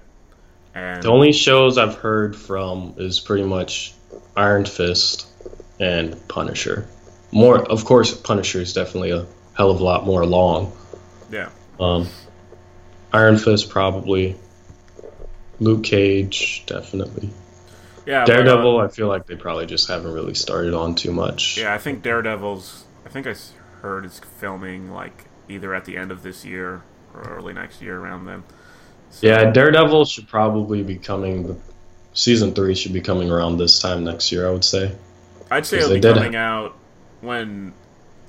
and 0.74 1.02
The 1.02 1.08
only 1.10 1.32
shows 1.32 1.78
I've 1.78 1.94
heard 1.96 2.34
from 2.34 2.94
is 2.96 3.20
pretty 3.20 3.44
much 3.44 3.94
Iron 4.36 4.64
Fist 4.64 5.26
and 5.78 6.16
Punisher. 6.28 6.86
More, 7.32 7.58
of 7.70 7.84
course, 7.84 8.12
Punisher 8.14 8.60
is 8.60 8.72
definitely 8.72 9.10
a 9.10 9.24
hell 9.54 9.70
of 9.70 9.80
a 9.80 9.84
lot 9.84 10.04
more 10.04 10.24
long. 10.26 10.72
yeah, 11.30 11.48
Um, 11.78 12.08
Iron 13.12 13.36
Fist 13.36 13.70
probably. 13.70 14.36
Luke 15.60 15.84
Cage 15.84 16.64
definitely. 16.66 17.30
yeah, 18.06 18.24
but, 18.24 18.32
uh, 18.32 18.34
Daredevil, 18.36 18.80
I 18.80 18.88
feel 18.88 19.08
like 19.08 19.26
they 19.26 19.36
probably 19.36 19.66
just 19.66 19.88
haven't 19.88 20.12
really 20.12 20.34
started 20.34 20.74
on 20.74 20.94
too 20.94 21.12
much. 21.12 21.58
yeah, 21.58 21.72
I 21.74 21.78
think 21.78 22.02
Daredevil's. 22.02 22.84
I 23.06 23.08
think 23.10 23.26
I 23.26 23.34
heard 23.82 24.04
it's 24.04 24.18
filming 24.38 24.90
like 24.92 25.24
either 25.48 25.74
at 25.74 25.84
the 25.84 25.96
end 25.96 26.10
of 26.10 26.22
this 26.22 26.44
year 26.44 26.82
or 27.14 27.22
early 27.22 27.52
next 27.52 27.82
year 27.82 27.98
around 27.98 28.26
then. 28.26 28.42
So- 29.10 29.26
Yeah, 29.26 29.50
Daredevil 29.50 30.04
should 30.06 30.28
probably 30.28 30.82
be 30.82 30.96
coming. 30.96 31.46
The 31.48 31.56
season 32.14 32.54
three 32.54 32.74
should 32.74 32.92
be 32.92 33.00
coming 33.00 33.30
around 33.30 33.56
this 33.58 33.80
time 33.80 34.04
next 34.04 34.30
year. 34.32 34.46
I 34.48 34.50
would 34.52 34.64
say. 34.64 34.92
I'd 35.50 35.66
say 35.66 35.78
it'll 35.78 35.94
be 35.94 36.00
coming 36.00 36.36
out 36.36 36.76
when, 37.20 37.72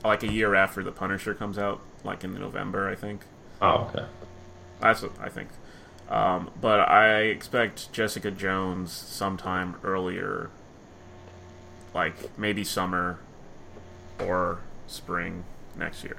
like, 0.03 0.23
a 0.23 0.31
year 0.31 0.55
after 0.55 0.83
the 0.83 0.91
Punisher 0.91 1.35
comes 1.35 1.59
out, 1.59 1.79
like 2.03 2.23
in 2.23 2.33
November, 2.33 2.89
I 2.89 2.95
think. 2.95 3.21
Oh, 3.61 3.87
okay. 3.93 4.05
That's 4.79 5.03
what 5.03 5.11
I 5.21 5.29
think. 5.29 5.49
Um, 6.11 6.51
but 6.59 6.81
I 6.81 7.21
expect 7.21 7.93
Jessica 7.93 8.31
Jones 8.31 8.91
sometime 8.91 9.77
earlier, 9.83 10.49
like 11.93 12.37
maybe 12.37 12.63
summer 12.65 13.19
or 14.19 14.59
spring 14.87 15.45
next 15.77 16.03
year. 16.03 16.17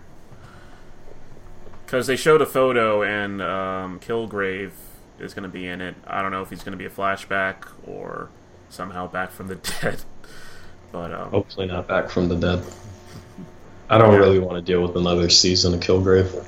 Because 1.85 2.07
they 2.07 2.17
showed 2.17 2.41
a 2.41 2.47
photo 2.47 3.03
and 3.03 3.43
um, 3.43 4.01
Kilgrave 4.01 4.71
is 5.19 5.35
going 5.35 5.43
to 5.43 5.49
be 5.51 5.67
in 5.67 5.83
it. 5.83 5.95
I 6.07 6.23
don't 6.23 6.31
know 6.33 6.41
if 6.41 6.49
he's 6.49 6.65
going 6.65 6.73
to 6.73 6.79
be 6.79 6.87
a 6.87 6.91
flashback 6.91 7.69
or 7.87 8.31
somehow 8.71 9.09
back 9.09 9.31
from 9.31 9.49
the 9.49 9.57
dead. 9.83 10.03
But 10.91 11.13
um, 11.13 11.31
Hopefully 11.31 11.67
not 11.67 11.87
back 11.87 12.09
from 12.09 12.29
the 12.29 12.37
dead. 12.37 12.65
I 13.91 13.99
don't 13.99 14.13
Yeah. 14.15 14.19
really 14.21 14.39
want 14.39 14.57
to 14.57 14.63
deal 14.63 14.81
with 14.83 14.97
another 14.97 15.29
season 15.29 15.75
of 15.75 15.81
Kilgrave. 15.81 16.47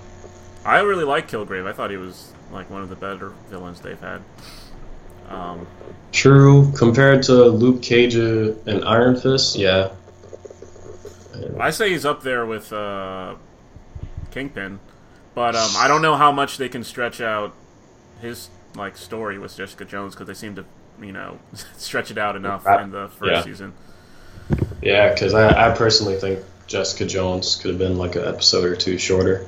I 0.64 0.80
really 0.80 1.04
like 1.04 1.30
Kilgrave. 1.30 1.66
I 1.66 1.72
thought 1.74 1.90
he 1.90 1.98
was 1.98 2.32
like 2.54 2.70
one 2.70 2.80
of 2.82 2.88
the 2.88 2.96
better 2.96 3.30
villains 3.50 3.80
they've 3.80 4.00
had. 4.00 4.22
Um, 5.28 5.66
True, 6.12 6.72
compared 6.76 7.22
to 7.24 7.32
Luke 7.46 7.82
Cage 7.82 8.14
and 8.14 8.84
Iron 8.84 9.16
Fist, 9.20 9.56
yeah. 9.56 9.90
I 11.58 11.70
say 11.70 11.90
he's 11.90 12.04
up 12.04 12.22
there 12.22 12.46
with 12.46 12.72
uh, 12.72 13.34
Kingpin, 14.30 14.78
but 15.34 15.56
um, 15.56 15.70
I 15.76 15.88
don't 15.88 16.02
know 16.02 16.14
how 16.16 16.30
much 16.30 16.58
they 16.58 16.68
can 16.68 16.84
stretch 16.84 17.20
out 17.20 17.52
his 18.20 18.48
like 18.76 18.96
story 18.96 19.38
with 19.38 19.56
Jessica 19.56 19.84
Jones 19.84 20.14
because 20.14 20.26
they 20.28 20.34
seem 20.34 20.54
to, 20.56 20.64
you 21.00 21.12
know, 21.12 21.38
stretch 21.76 22.10
it 22.10 22.18
out 22.18 22.36
enough 22.36 22.66
in 22.66 22.90
the 22.90 23.08
first 23.08 23.32
Yeah. 23.32 23.42
season. 23.42 23.72
Yeah, 24.82 25.12
because 25.12 25.34
I, 25.34 25.70
I 25.70 25.74
personally 25.74 26.16
think 26.16 26.40
Jessica 26.66 27.06
Jones 27.06 27.56
could 27.56 27.70
have 27.70 27.78
been 27.78 27.96
like 27.98 28.14
an 28.16 28.24
episode 28.24 28.64
or 28.64 28.76
two 28.76 28.98
shorter 28.98 29.46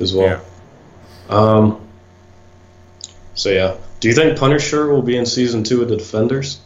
as 0.00 0.14
well. 0.14 0.40
Yeah. 1.28 1.34
Um. 1.34 1.80
So 3.34 3.50
yeah, 3.50 3.76
do 4.00 4.08
you 4.08 4.14
think 4.14 4.38
Punisher 4.38 4.88
will 4.88 5.02
be 5.02 5.16
in 5.16 5.26
season 5.26 5.64
two 5.64 5.82
of 5.82 5.88
the 5.88 5.96
Defenders? 5.96 6.60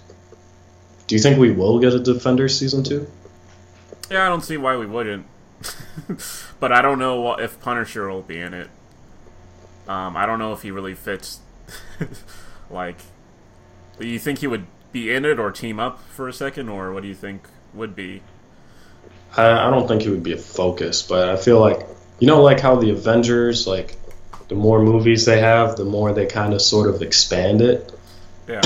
Do 1.06 1.14
you 1.14 1.20
think 1.20 1.38
we 1.38 1.50
will 1.50 1.78
get 1.78 1.94
a 1.94 1.98
Defenders 1.98 2.58
season 2.58 2.84
two? 2.84 3.10
Yeah, 4.10 4.26
I 4.26 4.28
don't 4.28 4.44
see 4.44 4.56
why 4.56 4.76
we 4.76 4.86
wouldn't, 4.86 5.26
but 6.60 6.72
I 6.72 6.82
don't 6.82 6.98
know 6.98 7.34
if 7.34 7.60
Punisher 7.60 8.08
will 8.08 8.22
be 8.22 8.38
in 8.38 8.54
it. 8.54 8.68
Um, 9.86 10.16
I 10.16 10.26
don't 10.26 10.38
know 10.38 10.52
if 10.52 10.62
he 10.62 10.70
really 10.70 10.94
fits. 10.94 11.40
like, 12.70 12.96
do 13.98 14.06
you 14.06 14.18
think 14.18 14.38
he 14.38 14.46
would 14.46 14.66
be 14.92 15.12
in 15.12 15.24
it 15.24 15.38
or 15.38 15.50
team 15.50 15.80
up 15.80 16.02
for 16.10 16.28
a 16.28 16.32
second, 16.32 16.68
or 16.68 16.92
what 16.92 17.02
do 17.02 17.08
you 17.08 17.14
think 17.14 17.48
would 17.72 17.94
be? 17.94 18.22
I, 19.36 19.68
I 19.68 19.70
don't 19.70 19.88
think 19.88 20.02
he 20.02 20.10
would 20.10 20.22
be 20.22 20.32
a 20.32 20.38
focus, 20.38 21.02
but 21.02 21.28
I 21.28 21.36
feel 21.36 21.60
like 21.60 21.86
you 22.18 22.26
know, 22.26 22.42
like 22.42 22.60
how 22.60 22.76
the 22.76 22.90
Avengers, 22.90 23.66
like 23.66 23.96
the 24.48 24.54
more 24.54 24.82
movies 24.82 25.24
they 25.24 25.40
have, 25.40 25.76
the 25.76 25.84
more 25.84 26.12
they 26.12 26.26
kind 26.26 26.54
of 26.54 26.62
sort 26.62 26.88
of 26.92 27.02
expand 27.02 27.60
it. 27.60 27.92
Yeah, 28.48 28.60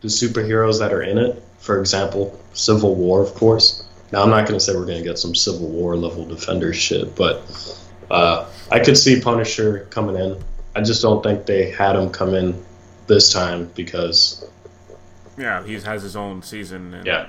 The 0.00 0.08
superheroes 0.08 0.80
that 0.80 0.92
are 0.92 1.02
in 1.02 1.18
it, 1.18 1.40
for 1.58 1.78
example, 1.80 2.38
Civil 2.52 2.94
War, 2.96 3.22
of 3.22 3.34
course. 3.34 3.84
Now 4.12 4.22
I'm 4.22 4.30
not 4.30 4.46
going 4.48 4.58
to 4.58 4.64
say 4.64 4.74
we're 4.74 4.86
going 4.86 4.98
to 4.98 5.04
get 5.08 5.18
some 5.18 5.34
Civil 5.34 5.68
War 5.68 5.96
level 5.96 6.24
Defender 6.26 6.72
shit, 6.72 7.14
but 7.14 7.42
uh, 8.10 8.46
I 8.70 8.80
could 8.80 8.98
see 8.98 9.20
Punisher 9.20 9.86
coming 9.90 10.16
in. 10.16 10.42
I 10.74 10.82
just 10.82 11.00
don't 11.02 11.22
think 11.22 11.46
they 11.46 11.70
had 11.70 11.94
him 11.96 12.10
come 12.10 12.34
in 12.34 12.64
this 13.06 13.32
time 13.32 13.70
because 13.74 14.44
Yeah, 15.38 15.64
he 15.64 15.74
has 15.78 16.02
his 16.02 16.16
own 16.16 16.42
season. 16.42 16.92
And 16.94 17.06
yeah, 17.06 17.28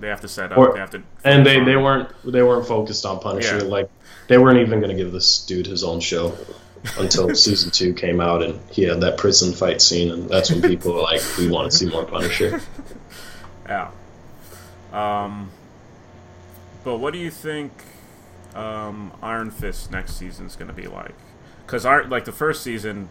They 0.00 0.08
have 0.08 0.20
to 0.20 0.28
set 0.28 0.52
up. 0.52 0.58
Or- 0.58 0.72
they 0.72 0.78
have 0.78 0.90
to. 0.92 1.02
and 1.24 1.44
they, 1.44 1.62
they 1.64 1.76
weren't 1.76 2.08
they 2.24 2.42
weren't 2.42 2.66
focused 2.66 3.04
on 3.04 3.18
Punisher. 3.20 3.58
Yeah. 3.58 3.64
Like 3.64 3.90
they 4.28 4.38
weren't 4.38 4.58
even 4.58 4.80
going 4.80 4.96
to 4.96 5.02
give 5.02 5.12
this 5.12 5.44
dude 5.44 5.66
his 5.66 5.82
own 5.82 5.98
show 6.00 6.36
until 6.98 7.34
season 7.34 7.70
two 7.70 7.92
came 7.94 8.20
out 8.20 8.42
and 8.42 8.60
he 8.70 8.82
had 8.82 9.00
that 9.00 9.18
prison 9.18 9.52
fight 9.52 9.80
scene, 9.80 10.10
and 10.10 10.28
that's 10.28 10.50
when 10.50 10.62
people 10.62 10.94
were 10.94 11.02
like, 11.02 11.20
"We 11.38 11.48
want 11.48 11.70
to 11.70 11.76
see 11.76 11.86
more 11.86 12.04
Punisher." 12.04 12.60
Yeah. 13.66 13.90
Um. 14.92 15.50
But 16.84 16.98
what 16.98 17.14
do 17.14 17.18
you 17.18 17.30
think 17.30 17.72
um, 18.54 19.12
Iron 19.22 19.50
Fist 19.50 19.90
next 19.90 20.16
season 20.16 20.44
is 20.44 20.54
going 20.54 20.68
to 20.68 20.74
be 20.74 20.86
like? 20.86 21.14
Because 21.64 21.86
like 21.86 22.26
the 22.26 22.32
first 22.32 22.62
season, 22.62 23.08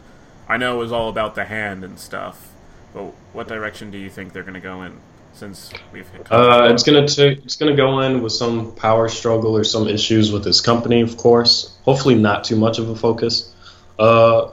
I 0.47 0.57
know 0.57 0.75
it 0.75 0.77
was 0.77 0.91
all 0.91 1.09
about 1.09 1.33
the 1.33 1.45
hand 1.45 1.83
and 1.83 1.97
stuff. 1.97 2.51
But 2.93 3.05
what 3.33 3.47
direction 3.47 3.89
do 3.89 3.97
you 3.97 4.11
think 4.11 4.31
they're 4.31 4.43
going 4.43 4.53
to 4.53 4.59
go 4.59 4.83
in? 4.83 4.99
Since 5.33 5.73
we've 5.91 6.07
hit 6.09 6.31
Uh, 6.31 6.67
it's 6.71 6.83
gonna. 6.83 7.01
It's 7.05 7.55
gonna 7.55 7.75
go 7.75 8.01
in 8.01 8.21
with 8.21 8.33
some 8.33 8.71
power 8.75 9.09
struggle 9.09 9.57
or 9.57 9.63
some 9.63 9.87
issues 9.87 10.31
with 10.31 10.45
his 10.45 10.61
company, 10.61 11.01
of 11.01 11.17
course. 11.17 11.75
Hopefully, 11.85 12.13
not 12.13 12.43
too 12.43 12.55
much 12.55 12.77
of 12.77 12.89
a 12.89 12.95
focus. 12.95 13.52
Uh, 13.97 14.51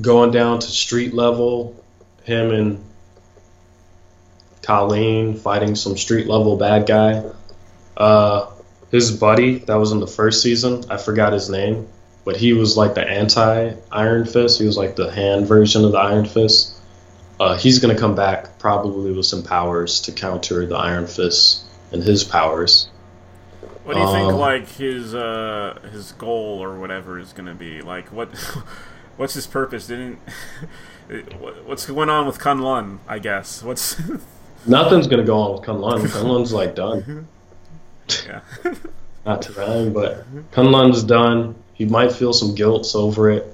going 0.00 0.30
down 0.30 0.60
to 0.60 0.66
street 0.66 1.14
level, 1.14 1.82
him 2.24 2.50
and 2.50 2.84
Colleen 4.62 5.36
fighting 5.36 5.74
some 5.74 5.96
street 5.96 6.28
level 6.28 6.56
bad 6.56 6.86
guy. 6.86 7.24
Uh, 7.96 8.50
his 8.90 9.10
buddy 9.10 9.58
that 9.58 9.74
was 9.74 9.92
in 9.92 10.00
the 10.00 10.06
first 10.06 10.42
season, 10.42 10.84
I 10.88 10.96
forgot 10.96 11.32
his 11.32 11.50
name, 11.50 11.88
but 12.24 12.36
he 12.36 12.52
was 12.52 12.76
like 12.76 12.94
the 12.94 13.06
anti 13.06 13.74
Iron 13.90 14.24
Fist. 14.24 14.60
He 14.60 14.66
was 14.66 14.76
like 14.76 14.96
the 14.96 15.10
hand 15.10 15.46
version 15.46 15.84
of 15.84 15.92
the 15.92 15.98
Iron 15.98 16.26
Fist. 16.26 16.74
Uh, 17.40 17.56
he's 17.56 17.80
going 17.80 17.94
to 17.94 18.00
come 18.00 18.14
back 18.14 18.58
probably 18.58 19.12
with 19.12 19.26
some 19.26 19.42
powers 19.42 20.02
to 20.02 20.12
counter 20.12 20.64
the 20.66 20.76
Iron 20.76 21.06
Fist 21.06 21.64
and 21.90 22.02
his 22.02 22.22
powers. 22.22 22.88
What 23.84 23.94
do 23.94 24.00
you 24.00 24.06
think? 24.06 24.32
Um, 24.32 24.38
Like 24.38 24.68
his 24.68 25.14
uh, 25.14 25.78
his 25.92 26.12
goal 26.12 26.62
or 26.62 26.78
whatever 26.78 27.18
is 27.18 27.32
going 27.32 27.46
to 27.46 27.54
be? 27.54 27.80
Like 27.80 28.12
what? 28.12 28.28
What's 29.16 29.34
his 29.34 29.46
purpose? 29.46 29.86
Didn't 29.88 30.18
what's 31.66 31.84
going 31.86 32.08
on 32.08 32.26
with 32.26 32.38
Kunlun? 32.38 32.98
I 33.06 33.18
guess. 33.18 33.62
What's 33.62 34.00
Nothing's 34.66 35.06
going 35.06 35.20
to 35.20 35.26
go 35.26 35.38
on 35.38 35.52
with 35.52 35.62
Kunlun. 35.62 36.00
Kunlun's 36.06 36.52
like 36.52 36.74
done. 36.74 37.28
yeah. 38.26 38.40
Not 39.26 39.42
to 39.42 39.52
rhyme, 39.52 39.92
but 39.92 40.24
Kunlun's 40.52 41.02
done. 41.02 41.54
He 41.74 41.84
might 41.84 42.12
feel 42.12 42.32
some 42.32 42.54
guilt 42.54 42.90
over 42.94 43.30
it. 43.30 43.46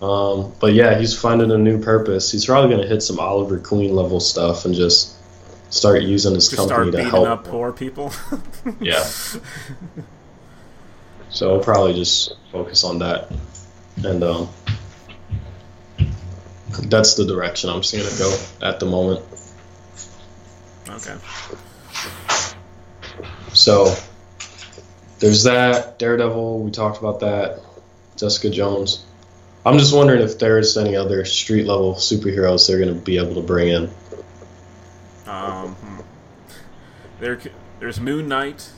Um, 0.00 0.52
but 0.60 0.72
yeah, 0.72 0.98
he's 0.98 1.18
finding 1.18 1.50
a 1.50 1.58
new 1.58 1.82
purpose. 1.82 2.30
He's 2.30 2.46
probably 2.46 2.70
going 2.70 2.82
to 2.82 2.88
hit 2.88 3.02
some 3.02 3.18
Oliver 3.18 3.58
Queen 3.58 3.94
level 3.94 4.20
stuff 4.20 4.64
and 4.64 4.74
just 4.74 5.14
start 5.70 6.02
using 6.02 6.34
his 6.34 6.48
Just 6.48 6.62
start 6.62 6.84
company 6.84 7.02
to 7.04 7.08
help. 7.10 7.26
up 7.28 7.44
poor 7.44 7.72
people. 7.72 8.12
Yeah. 8.80 9.04
So 11.30 11.54
I'll 11.54 11.62
probably 11.62 11.94
just 11.94 12.34
focus 12.52 12.84
on 12.84 12.98
that, 12.98 13.30
and 14.04 14.22
um, 14.22 14.48
that's 16.82 17.14
the 17.14 17.24
direction 17.24 17.70
I'm 17.70 17.82
seeing 17.82 18.04
it 18.04 18.18
go 18.18 18.36
at 18.62 18.80
the 18.80 18.86
moment. 18.86 19.24
okay. 20.88 21.14
So 23.52 23.94
there's 25.20 25.44
that 25.44 25.98
Daredevil. 25.98 26.60
We 26.60 26.70
talked 26.70 26.98
about 26.98 27.20
that. 27.20 27.60
Jessica 28.16 28.50
Jones. 28.50 29.04
I'm 29.64 29.78
just 29.78 29.94
wondering 29.94 30.22
if 30.22 30.38
there's 30.38 30.76
any 30.76 30.96
other 30.96 31.24
street 31.24 31.64
level 31.66 31.94
superheroes 31.94 32.66
they're 32.66 32.78
going 32.78 32.94
to 32.94 33.00
be 33.00 33.18
able 33.18 33.34
to 33.34 33.42
bring 33.42 33.68
in. 33.68 33.90
There, 37.20 37.38
there's 37.78 38.00
Moon 38.00 38.28
Knight. 38.28 38.70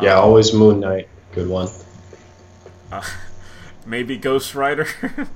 Yeah, 0.00 0.18
Um, 0.18 0.24
always 0.24 0.52
Moon 0.52 0.80
Knight. 0.80 1.08
Good 1.32 1.48
one. 1.48 1.68
uh, 2.90 3.02
maybe 3.86 4.16
Ghost 4.16 4.54
Rider. 4.54 4.86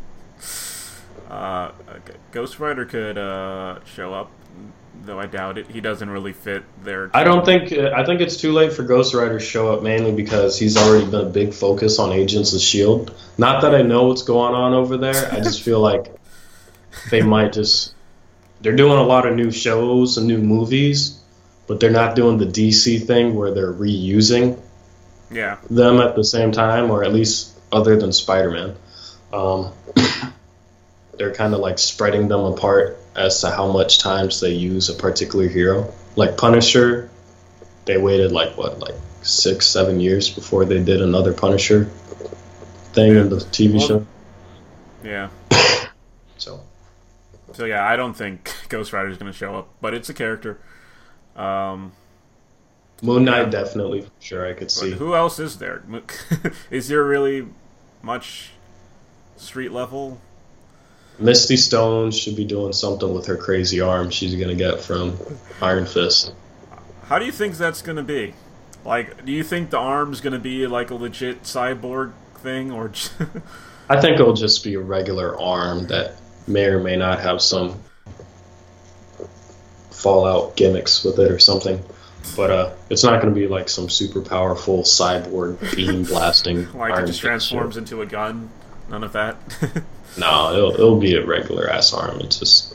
uh, 1.31 1.73
okay, 1.89 2.15
Ghost 2.33 2.59
Rider 2.59 2.87
could 2.87 3.19
uh, 3.19 3.85
show 3.85 4.15
up, 4.15 4.31
though 5.05 5.21
I 5.21 5.27
doubt 5.27 5.59
it. 5.59 5.71
He 5.71 5.81
doesn't 5.81 6.09
really 6.09 6.33
fit 6.33 6.65
there. 6.83 7.11
I 7.13 7.23
don't 7.23 7.45
think 7.45 7.73
I 7.73 8.05
think 8.05 8.21
it's 8.23 8.37
too 8.39 8.53
late 8.53 8.73
for 8.73 8.83
Ghost 8.83 9.15
Rider 9.15 9.39
to 9.39 9.45
show 9.45 9.73
up 9.73 9.83
mainly 9.83 10.13
because 10.13 10.59
he's 10.59 10.77
already 10.79 11.05
been 11.05 11.27
a 11.27 11.31
big 11.31 11.53
focus 11.53 11.99
on 11.99 12.13
Agents 12.13 12.55
of 12.55 12.61
Shield. 12.61 13.15
Not 13.37 13.63
that 13.63 13.75
I 13.75 13.83
know 13.83 14.05
what's 14.05 14.23
going 14.23 14.55
on 14.55 14.73
over 14.73 14.97
there. 14.97 15.31
I 15.33 15.41
just 15.41 15.63
feel 15.63 15.81
like 15.81 16.15
they 17.11 17.21
might 17.23 17.53
just 17.53 17.95
they're 18.63 18.77
doing 18.77 18.99
a 18.99 19.03
lot 19.03 19.27
of 19.27 19.37
new 19.37 19.51
shows 19.51 20.17
and 20.19 20.27
new 20.27 20.39
movies, 20.39 21.20
but 21.71 21.79
they're 21.79 21.89
not 21.89 22.17
doing 22.17 22.37
the 22.37 22.47
DC 22.47 23.07
thing 23.07 23.33
where 23.37 23.53
they're 23.55 23.73
reusing 23.73 24.59
Yeah. 25.31 25.59
them 25.71 26.01
at 26.01 26.17
the 26.17 26.25
same 26.25 26.51
time, 26.51 26.91
or 26.91 27.05
at 27.05 27.13
least 27.13 27.53
other 27.71 27.97
than 27.97 28.13
Spider 28.13 28.51
Man. 28.51 28.75
Um, 29.33 29.71
they're 31.17 31.33
kind 31.33 31.55
of 31.55 31.61
like 31.61 31.79
spreading 31.79 32.27
them 32.27 32.41
apart 32.41 32.99
as 33.15 33.41
to 33.43 33.51
how 33.53 33.71
much 33.71 34.01
times 34.01 34.41
they 34.41 34.51
use 34.51 34.89
a 34.89 34.95
particular 34.95 35.47
hero. 35.47 35.95
Like 36.17 36.37
Punisher, 36.37 37.09
they 37.85 37.99
waited 37.99 38.33
like 38.33 38.57
what, 38.57 38.81
like 38.81 38.97
six, 39.23 39.69
seven 39.69 40.01
years 40.01 40.29
before 40.29 40.65
they 40.65 40.83
did 40.83 41.01
another 41.01 41.33
Punisher 41.33 41.85
thing 42.95 43.15
in 43.15 43.29
the 43.31 43.37
TV 43.37 43.79
Well- 43.79 43.87
show. 43.87 44.07
Yeah. 45.05 45.29
So 46.37 46.63
So 47.53 47.65
yeah, 47.65 47.87
I 47.87 47.95
don't 47.95 48.15
think 48.15 48.53
Ghost 48.69 48.93
Rider's 48.93 49.19
going 49.19 49.31
to 49.31 49.39
show 49.39 49.55
up, 49.55 49.69
but 49.81 49.95
it's 49.95 50.09
a 50.09 50.15
character. 50.15 50.59
Um, 51.41 51.93
Moon 53.03 53.25
Knight 53.25 53.45
Yeah. 53.45 53.51
definitely, 53.51 54.03
for 54.03 54.11
sure, 54.21 54.47
I 54.47 54.53
could 54.53 54.67
but 54.67 54.71
see. 54.71 54.91
who 54.91 55.15
else 55.15 55.39
is 55.39 55.59
there? 55.59 55.83
is 56.71 56.89
there 56.89 57.03
really 57.03 57.47
much 58.03 58.51
street 59.37 59.73
level? 59.73 60.21
Misty 61.19 61.57
Stone 61.57 62.11
should 62.13 62.37
be 62.37 62.45
doing 62.45 62.73
something 62.73 63.13
with 63.15 63.27
her 63.27 63.37
crazy 63.37 63.81
arm 63.81 64.11
she's 64.11 64.35
gonna 64.35 64.55
get 64.55 64.81
from 64.81 65.17
Iron 65.63 65.87
Fist. 65.87 66.33
How 67.05 67.19
do 67.19 67.25
you 67.25 67.33
think 67.33 67.57
that's 67.57 67.83
going 67.83 67.97
to 67.97 68.05
be? 68.05 68.35
Like, 68.85 69.25
do 69.27 69.33
you 69.33 69.43
think 69.43 69.71
the 69.71 69.79
arm's 69.79 70.21
going 70.21 70.33
to 70.33 70.39
be 70.39 70.65
like 70.69 70.91
a 70.91 70.95
legit 70.95 71.43
cyborg 71.43 72.13
thing, 72.37 72.71
or? 72.71 72.93
I 73.91 74.01
think 74.01 74.21
it'll 74.21 74.33
just 74.33 74.63
be 74.63 74.75
a 74.75 74.81
regular 74.81 75.37
arm 75.39 75.89
that 75.89 76.15
may 76.47 76.67
or 76.67 76.79
may 76.79 76.95
not 76.95 77.19
have 77.19 77.43
some 77.43 77.81
Fallout 80.03 80.57
gimmicks 80.57 81.05
with 81.05 81.19
it 81.19 81.31
or 81.31 81.39
something. 81.39 81.83
But 82.37 82.51
uh, 82.51 82.73
it's 82.91 83.03
not 83.03 83.21
going 83.23 83.35
to 83.35 83.39
be 83.41 83.47
like 83.49 83.69
some 83.69 83.89
super 83.89 84.21
powerful 84.21 84.83
cyborg 84.83 85.75
beam 85.75 86.03
blasting. 86.11 86.71
like 86.73 87.03
it 87.03 87.07
just 87.07 87.21
transforms 87.21 87.75
shit. 87.75 87.83
into 87.83 88.03
a 88.03 88.07
gun? 88.07 88.51
None 88.89 89.05
of 89.05 89.13
that. 89.13 89.37
No, 90.19 90.53
it'll, 90.53 90.73
it'll 90.75 90.99
be 90.99 91.15
a 91.15 91.25
regular 91.25 91.71
ass 91.71 91.93
arm. 91.93 92.19
It 92.19 92.33
just 92.33 92.75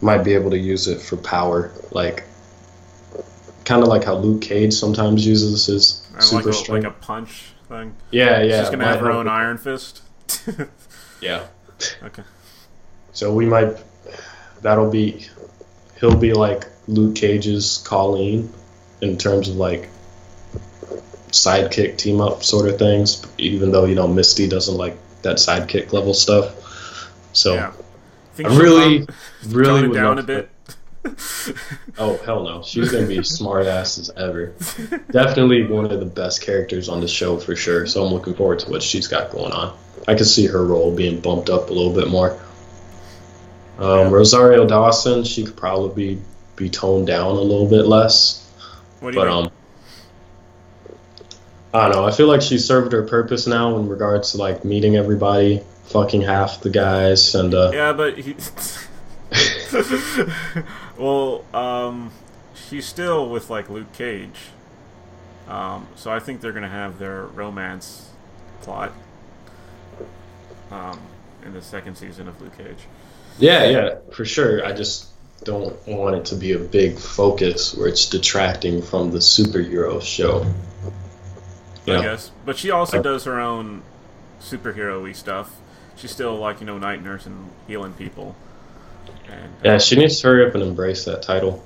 might 0.00 0.22
be 0.22 0.34
able 0.34 0.50
to 0.50 0.56
use 0.58 0.86
it 0.86 1.00
for 1.02 1.16
power, 1.16 1.72
like 1.90 2.22
kind 3.64 3.82
of 3.82 3.88
like 3.88 4.04
how 4.04 4.14
Luke 4.14 4.40
Cage 4.40 4.72
sometimes 4.72 5.26
uses 5.26 5.66
his 5.66 6.06
And 6.10 6.14
like 6.14 6.22
super 6.44 6.52
strength, 6.52 6.84
like 6.84 6.92
a 6.92 6.96
punch 6.96 7.46
thing. 7.68 7.96
yeah, 8.12 8.40
yeah. 8.42 8.60
She's 8.60 8.70
gonna 8.70 8.84
have 8.84 9.00
her 9.00 9.10
own 9.10 9.24
with- 9.24 9.32
Iron 9.32 9.58
Fist. 9.58 10.02
Yeah. 11.20 11.46
okay. 12.04 12.22
So 13.14 13.34
we 13.34 13.46
might. 13.46 13.76
That'll 14.62 14.90
be. 14.90 15.26
He'll 16.00 16.16
be 16.16 16.32
like 16.32 16.66
Luke 16.88 17.14
Cage's 17.14 17.82
Colleen 17.86 18.52
in 19.00 19.18
terms 19.18 19.48
of 19.48 19.56
like 19.56 19.88
sidekick 21.28 21.96
team 21.98 22.20
up 22.20 22.42
sort 22.42 22.68
of 22.68 22.78
things. 22.78 23.24
Even 23.38 23.70
though 23.70 23.84
you 23.84 23.94
know 23.94 24.08
Misty 24.08 24.48
doesn't 24.48 24.76
like 24.76 24.96
that 25.22 25.36
sidekick 25.36 25.92
level 25.92 26.14
stuff. 26.14 26.54
So 27.32 27.54
Yeah. 27.54 27.72
I 28.38 28.42
she'll 28.42 28.58
really, 28.58 29.06
really 29.48 29.88
would 29.88 29.94
down 29.94 30.18
a 30.18 30.22
bit. 30.22 30.50
Oh 31.98 32.18
hell 32.24 32.44
no, 32.44 32.62
she's 32.62 32.90
gonna 32.90 33.06
be 33.06 33.22
smart 33.38 33.66
ass 33.66 33.98
as 33.98 34.10
ever. 34.10 34.54
Definitely 35.10 35.66
one 35.66 35.90
of 35.90 35.98
the 35.98 36.06
best 36.06 36.42
characters 36.42 36.88
on 36.88 37.00
the 37.00 37.08
show 37.08 37.38
for 37.38 37.56
sure. 37.56 37.86
So 37.86 38.04
I'm 38.04 38.12
looking 38.12 38.34
forward 38.34 38.58
to 38.60 38.70
what 38.70 38.82
she's 38.82 39.06
got 39.06 39.30
going 39.30 39.52
on. 39.52 39.76
I 40.06 40.14
can 40.14 40.24
see 40.24 40.46
her 40.46 40.64
role 40.64 40.94
being 40.94 41.20
bumped 41.20 41.50
up 41.50 41.70
a 41.70 41.72
little 41.72 41.92
bit 41.92 42.08
more. 42.08 42.38
Um. 43.80 44.12
Rosario 44.12 44.66
Dawson, 44.66 45.24
she 45.24 45.44
could 45.44 45.56
probably 45.56 46.14
be 46.16 46.22
be 46.56 46.68
toned 46.68 47.06
down 47.06 47.36
a 47.36 47.40
little 47.40 47.66
bit 47.68 47.86
less, 47.86 48.46
What 49.00 49.12
do 49.12 49.18
you 49.18 49.24
but 49.24 49.30
mean? 49.34 49.46
um, 49.46 49.52
I 51.72 51.88
don't 51.88 51.96
know. 51.96 52.06
I 52.06 52.10
feel 52.10 52.26
like 52.26 52.42
she 52.42 52.58
served 52.58 52.92
her 52.92 53.02
purpose 53.02 53.46
now 53.46 53.76
in 53.76 53.88
regards 53.88 54.32
to 54.32 54.38
like 54.38 54.64
meeting 54.64 54.96
everybody, 54.96 55.62
fucking 55.84 56.20
half 56.20 56.60
the 56.60 56.68
guys, 56.68 57.34
and 57.34 57.54
uh, 57.54 57.70
Yeah, 57.72 57.92
but 57.94 58.18
he. 58.18 58.36
well, 60.98 61.44
um, 61.54 62.10
she's 62.54 62.84
still 62.84 63.30
with 63.30 63.48
like 63.48 63.70
Luke 63.70 63.92
Cage. 63.92 64.50
Um, 65.48 65.86
so 65.96 66.10
I 66.12 66.18
think 66.20 66.40
they're 66.40 66.52
gonna 66.52 66.68
have 66.68 66.98
their 66.98 67.22
romance 67.24 68.10
plot 68.62 68.92
um, 70.70 71.00
in 71.44 71.52
the 71.54 71.62
second 71.62 71.96
season 71.96 72.28
of 72.28 72.40
Luke 72.40 72.56
Cage. 72.56 72.86
Yeah, 73.38 73.64
yeah, 73.64 73.94
for 74.12 74.24
sure. 74.24 74.64
I 74.64 74.72
just 74.72 75.06
don't 75.44 75.74
want 75.88 76.16
it 76.16 76.24
to 76.26 76.36
be 76.36 76.52
a 76.52 76.58
big 76.58 76.98
focus 76.98 77.74
where 77.74 77.88
it's 77.88 78.06
detracting 78.06 78.82
from 78.82 79.10
the 79.10 79.18
superhero 79.18 80.00
show. 80.02 80.42
I 81.86 81.92
Yeah. 81.92 82.02
guess, 82.02 82.30
but 82.44 82.58
she 82.58 82.70
also 82.70 82.98
Uh, 82.98 83.02
does 83.02 83.24
her 83.24 83.40
own 83.40 83.82
superhero-y 84.40 85.12
stuff. 85.12 85.56
She's 85.96 86.10
still 86.10 86.36
like 86.36 86.60
you 86.60 86.66
know 86.66 86.78
night 86.78 87.02
nurse 87.02 87.26
and 87.26 87.50
healing 87.66 87.94
people. 87.94 88.36
And 89.30 89.52
Yeah, 89.64 89.72
um, 89.74 89.78
she 89.80 89.96
needs 89.96 90.20
to 90.20 90.26
hurry 90.28 90.46
up 90.46 90.54
and 90.54 90.62
embrace 90.62 91.04
that 91.04 91.22
title. 91.22 91.64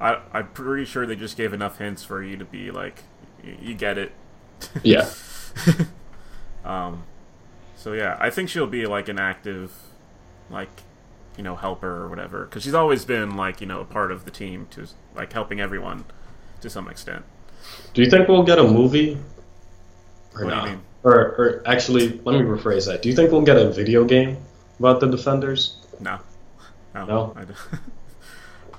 I, 0.00 0.18
I'm 0.32 0.48
pretty 0.48 0.84
sure 0.84 1.06
they 1.06 1.14
just 1.16 1.36
gave 1.36 1.52
enough 1.52 1.78
hints 1.78 2.02
for 2.02 2.22
you 2.22 2.36
to 2.36 2.44
be 2.44 2.70
like, 2.70 3.02
y- 3.44 3.56
you 3.60 3.74
get 3.74 3.98
it. 3.98 4.12
Yeah. 4.82 5.08
Um, 6.64 7.02
so 7.82 7.92
yeah, 7.94 8.16
I 8.20 8.30
think 8.30 8.48
she'll 8.48 8.66
be 8.68 8.86
like 8.86 9.08
an 9.08 9.18
active, 9.18 9.72
like, 10.50 10.70
you 11.36 11.42
know, 11.42 11.56
helper 11.56 11.88
or 12.04 12.08
whatever. 12.08 12.44
Because 12.44 12.62
she's 12.62 12.74
always 12.74 13.04
been 13.04 13.36
like 13.36 13.60
you 13.60 13.66
know 13.66 13.80
a 13.80 13.84
part 13.84 14.12
of 14.12 14.24
the 14.24 14.30
team 14.30 14.66
to 14.70 14.86
like 15.16 15.32
helping 15.32 15.60
everyone 15.60 16.04
to 16.60 16.70
some 16.70 16.86
extent. 16.88 17.24
Do 17.92 18.02
you 18.02 18.08
think 18.10 18.28
we'll 18.28 18.44
get 18.44 18.58
a 18.58 18.64
movie? 18.64 19.18
Or 20.36 20.44
What 20.44 20.50
do 20.54 20.56
you 20.60 20.66
mean? 20.76 20.82
Or, 21.02 21.12
or 21.14 21.62
actually, 21.66 22.20
let 22.24 22.34
me 22.38 22.46
rephrase 22.46 22.86
that. 22.86 23.02
Do 23.02 23.08
you 23.08 23.16
think 23.16 23.32
we'll 23.32 23.42
get 23.42 23.56
a 23.56 23.70
video 23.72 24.04
game 24.04 24.36
about 24.78 25.00
the 25.00 25.08
Defenders? 25.08 25.78
No, 25.98 26.20
no, 26.94 27.04
No? 27.06 27.36
I, 27.36 27.44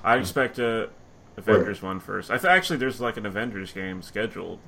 I 0.14 0.16
expect 0.18 0.58
a 0.58 0.88
Avengers 1.36 1.82
one 1.82 2.00
first. 2.00 2.30
I 2.30 2.38
th- 2.38 2.46
actually 2.46 2.78
there's 2.78 3.00
like 3.00 3.18
an 3.18 3.26
Avengers 3.26 3.72
game 3.72 4.00
scheduled. 4.00 4.58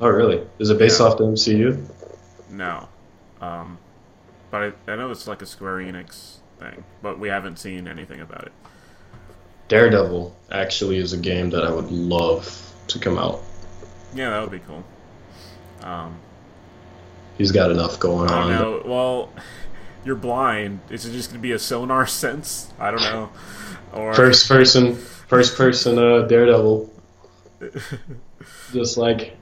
Oh, 0.00 0.08
really? 0.08 0.46
Is 0.58 0.68
it 0.70 0.78
based 0.78 1.00
Yeah. 1.00 1.06
off 1.06 1.16
the 1.18 1.24
MCU? 1.24 1.88
No, 2.50 2.88
um, 3.44 3.78
but 4.50 4.74
I, 4.88 4.92
I 4.92 4.96
know 4.96 5.10
it's 5.10 5.26
like 5.26 5.42
a 5.42 5.46
Square 5.46 5.78
Enix 5.78 6.36
thing, 6.58 6.84
but 7.02 7.18
we 7.18 7.28
haven't 7.28 7.58
seen 7.58 7.88
anything 7.88 8.20
about 8.20 8.44
it. 8.46 8.52
Daredevil 9.68 10.36
actually 10.50 10.98
is 10.98 11.12
a 11.12 11.16
game 11.18 11.50
that 11.50 11.64
I 11.64 11.70
would 11.70 11.90
love 11.90 12.72
to 12.88 12.98
come 12.98 13.18
out. 13.18 13.40
Yeah, 14.14 14.30
that 14.30 14.40
would 14.42 14.50
be 14.50 14.60
cool. 14.60 14.84
Um, 15.82 16.18
He's 17.38 17.50
got 17.50 17.70
enough 17.70 17.98
going 17.98 18.30
I 18.30 18.42
on. 18.42 18.50
know. 18.50 18.82
Well, 18.84 19.32
you're 20.04 20.14
blind. 20.16 20.80
Is 20.90 21.04
it 21.06 21.12
just 21.12 21.30
gonna 21.30 21.40
be 21.42 21.52
a 21.52 21.58
sonar 21.58 22.06
sense? 22.22 22.72
I 22.78 22.90
don't 22.90 23.02
know. 23.02 23.30
Or 23.92 24.12
First 24.14 24.48
person, 24.48 24.94
first 24.94 25.56
person 25.56 25.98
uh, 25.98 26.22
Daredevil. 26.26 26.90
Just 28.72 28.96
like 28.98 29.36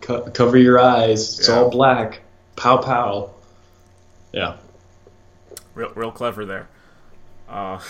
co- 0.00 0.30
cover 0.30 0.56
your 0.56 0.78
eyes. 0.78 1.38
It's 1.38 1.48
Yeah. 1.48 1.56
all 1.56 1.70
black. 1.70 2.20
Pow 2.56 2.76
pow. 2.78 3.30
Yeah. 4.36 4.56
real, 5.74 5.92
real 5.94 6.12
clever 6.12 6.44
there. 6.44 6.68
Uh, 7.48 7.80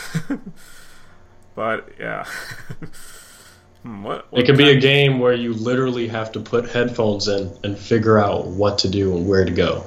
but 1.56 1.88
yeah. 1.98 2.24
hmm, 3.82 4.04
what, 4.04 4.30
what 4.30 4.42
It 4.42 4.46
could 4.46 4.56
be 4.56 4.70
a 4.70 4.78
game 4.78 5.18
where 5.18 5.34
you 5.34 5.54
literally 5.54 6.06
have 6.06 6.30
to 6.32 6.40
put 6.40 6.68
headphones 6.68 7.26
in 7.26 7.52
and 7.64 7.76
figure 7.76 8.20
out 8.20 8.46
what 8.46 8.78
to 8.78 8.88
do 8.88 9.16
and 9.16 9.26
where 9.26 9.44
to 9.44 9.50
go. 9.50 9.84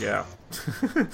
Yeah. 0.00 0.24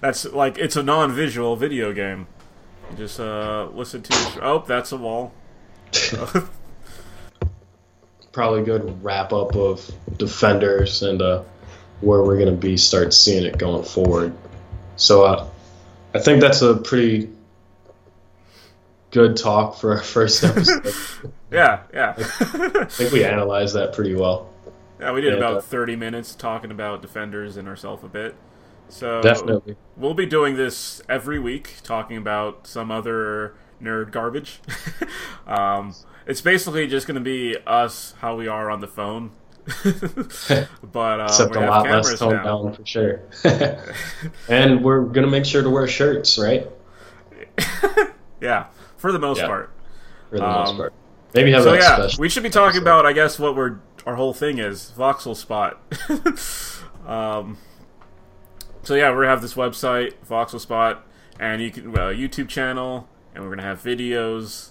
That's 0.00 0.24
like 0.24 0.58
it's 0.58 0.74
a 0.74 0.82
non-visual 0.82 1.54
video 1.54 1.92
game. 1.92 2.26
You 2.90 2.96
just 2.96 3.20
uh, 3.20 3.68
listen 3.72 4.02
to. 4.02 4.40
Oh, 4.42 4.64
that's 4.66 4.92
a 4.92 4.96
wall. 4.96 5.32
Probably 8.32 8.62
good 8.64 9.02
wrap 9.02 9.32
up 9.32 9.56
of 9.56 9.90
Defenders 10.18 11.02
and 11.02 11.22
uh, 11.22 11.42
where 12.00 12.22
we're 12.22 12.36
going 12.38 12.50
to 12.54 12.60
be 12.60 12.76
start 12.76 13.14
seeing 13.14 13.44
it 13.44 13.58
going 13.58 13.84
forward. 13.84 14.34
So 14.96 15.24
uh, 15.24 15.48
I 16.14 16.18
think 16.20 16.40
that's 16.40 16.62
a 16.62 16.76
pretty 16.76 17.30
good 19.10 19.36
talk 19.36 19.76
for 19.76 19.92
our 19.92 20.02
first 20.02 20.42
episode. 20.44 20.92
yeah, 21.50 21.82
yeah. 21.92 22.14
I 22.18 22.84
think 22.84 23.12
we 23.12 23.24
analyzed 23.24 23.74
that 23.76 23.92
pretty 23.94 24.14
well. 24.14 24.50
yeah, 25.00 25.12
we 25.12 25.20
did 25.20 25.34
about 25.34 25.54
but- 25.56 25.64
30 25.64 25.96
minutes 25.96 26.34
talking 26.34 26.70
about 26.70 27.02
defenders 27.02 27.56
and 27.56 27.68
ourselves 27.68 28.04
a 28.04 28.08
bit. 28.08 28.34
So 28.88 29.22
Definitely. 29.22 29.76
we'll 29.96 30.14
be 30.14 30.26
doing 30.26 30.56
this 30.56 31.00
every 31.08 31.38
week, 31.38 31.76
talking 31.82 32.16
about 32.18 32.66
some 32.66 32.90
other 32.90 33.54
nerd 33.82 34.10
garbage. 34.12 34.60
um, 35.46 35.94
it's 36.26 36.40
basically 36.42 36.86
just 36.86 37.06
going 37.06 37.14
to 37.16 37.20
be 37.20 37.56
us 37.66 38.14
how 38.18 38.36
we 38.36 38.46
are 38.46 38.70
on 38.70 38.80
the 38.80 38.86
phone. 38.86 39.30
but 40.92 41.20
uh, 41.20 41.24
Except 41.24 41.50
we 41.56 41.62
a 41.62 41.70
lot 41.70 41.88
less 41.88 42.18
toned 42.18 42.36
now. 42.36 42.62
down 42.62 42.74
for 42.74 42.84
sure. 42.84 43.22
and 44.48 44.84
we're 44.84 45.00
going 45.02 45.24
to 45.24 45.30
make 45.30 45.44
sure 45.44 45.62
to 45.62 45.70
wear 45.70 45.86
shirts, 45.88 46.38
right? 46.38 46.68
Yeah, 48.40 48.66
for 48.98 49.10
the 49.10 49.18
most 49.18 49.38
Yeah. 49.38 49.46
part. 49.46 49.70
For 50.28 50.36
the 50.36 50.42
most 50.42 50.70
Um, 50.70 50.76
part. 50.76 50.92
Maybe 51.34 51.52
have 51.52 51.62
So 51.62 51.72
a 51.72 51.76
yeah, 51.78 51.94
special. 51.96 52.20
we 52.20 52.28
should 52.28 52.42
be 52.42 52.50
talking 52.50 52.68
episode. 52.76 52.82
about, 52.82 53.06
I 53.06 53.12
guess, 53.14 53.38
what 53.38 53.56
we're 53.56 53.78
our 54.06 54.16
whole 54.16 54.34
thing 54.34 54.58
is 54.58 54.92
voxel 54.96 55.34
spot. 55.34 55.80
um, 57.06 57.56
so 58.82 58.94
yeah, 58.94 59.08
we're 59.10 59.22
gonna 59.22 59.28
have 59.28 59.40
this 59.40 59.54
website, 59.54 60.12
voxel 60.28 60.60
spot, 60.60 61.06
and 61.40 61.62
you 61.62 61.70
can 61.70 61.90
well, 61.90 62.12
YouTube 62.12 62.48
channel, 62.48 63.08
and 63.34 63.42
we're 63.44 63.50
gonna 63.50 63.62
have 63.62 63.82
videos 63.82 64.70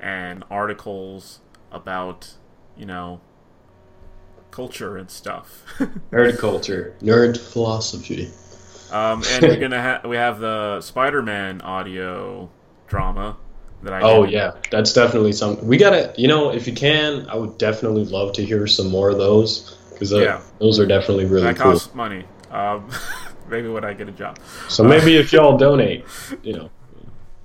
and 0.00 0.44
articles 0.50 1.40
about 1.72 2.34
you 2.76 2.84
know 2.84 3.22
culture 4.54 4.96
and 4.96 5.10
stuff. 5.10 5.64
nerd 6.12 6.38
culture, 6.38 6.94
nerd 7.02 7.36
philosophy. 7.36 8.30
um, 8.92 9.22
and 9.32 9.42
we're 9.42 9.56
gonna 9.58 9.80
have 9.82 10.04
we 10.04 10.14
have 10.16 10.38
the 10.38 10.80
Spider-Man 10.80 11.60
audio 11.62 12.48
drama 12.86 13.36
that 13.82 13.92
I 13.92 14.00
Oh 14.02 14.22
yeah, 14.24 14.52
that's 14.70 14.92
definitely 14.92 15.32
something 15.32 15.66
we 15.66 15.76
gotta. 15.76 16.14
You 16.16 16.28
know, 16.28 16.50
if 16.52 16.66
you 16.68 16.72
can, 16.72 17.28
I 17.28 17.34
would 17.34 17.58
definitely 17.58 18.04
love 18.04 18.32
to 18.34 18.44
hear 18.44 18.66
some 18.68 18.88
more 18.90 19.10
of 19.10 19.18
those 19.18 19.76
because 19.90 20.12
Yeah. 20.12 20.40
those 20.60 20.78
are 20.78 20.86
definitely 20.86 21.24
really 21.24 21.46
that 21.46 21.56
cool. 21.56 21.72
costs 21.72 21.92
money. 21.94 22.24
Um, 22.52 22.88
maybe 23.48 23.68
when 23.68 23.84
I 23.84 23.92
get 23.92 24.08
a 24.08 24.12
job. 24.12 24.38
So 24.68 24.84
maybe 24.84 25.16
if 25.16 25.32
y'all 25.32 25.58
donate, 25.58 26.04
you 26.44 26.52
know, 26.52 26.70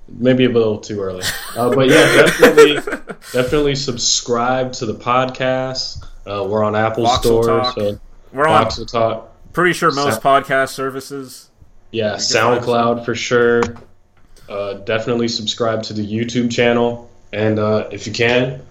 maybe 0.08 0.44
a 0.44 0.48
little 0.48 0.78
too 0.78 1.00
early. 1.00 1.24
Uh, 1.56 1.74
but 1.74 1.88
yeah, 1.88 2.06
definitely, 2.14 2.74
definitely 3.32 3.74
subscribe 3.74 4.72
to 4.74 4.86
the 4.86 4.94
podcast. 4.94 6.04
Uh, 6.26 6.46
we're 6.48 6.62
on 6.64 6.74
Apple 6.76 7.04
Voxel 7.04 7.18
Store, 7.22 7.44
Talk. 7.44 7.74
so 7.74 8.00
We're 8.32 8.46
on 8.46 8.66
Voxel 8.66 8.90
Talk. 8.90 9.52
pretty 9.52 9.72
sure 9.72 9.90
most 9.92 10.20
Sa- 10.22 10.40
podcast 10.40 10.70
services. 10.70 11.50
Yeah, 11.92 12.14
SoundCloud 12.14 13.04
for 13.04 13.14
sure. 13.14 13.62
Uh, 14.48 14.74
definitely 14.74 15.28
subscribe 15.28 15.82
to 15.84 15.92
the 15.92 16.06
YouTube 16.06 16.50
channel, 16.52 17.10
and 17.32 17.58
uh, 17.58 17.88
if 17.90 18.06
you 18.06 18.12
can, 18.12 18.62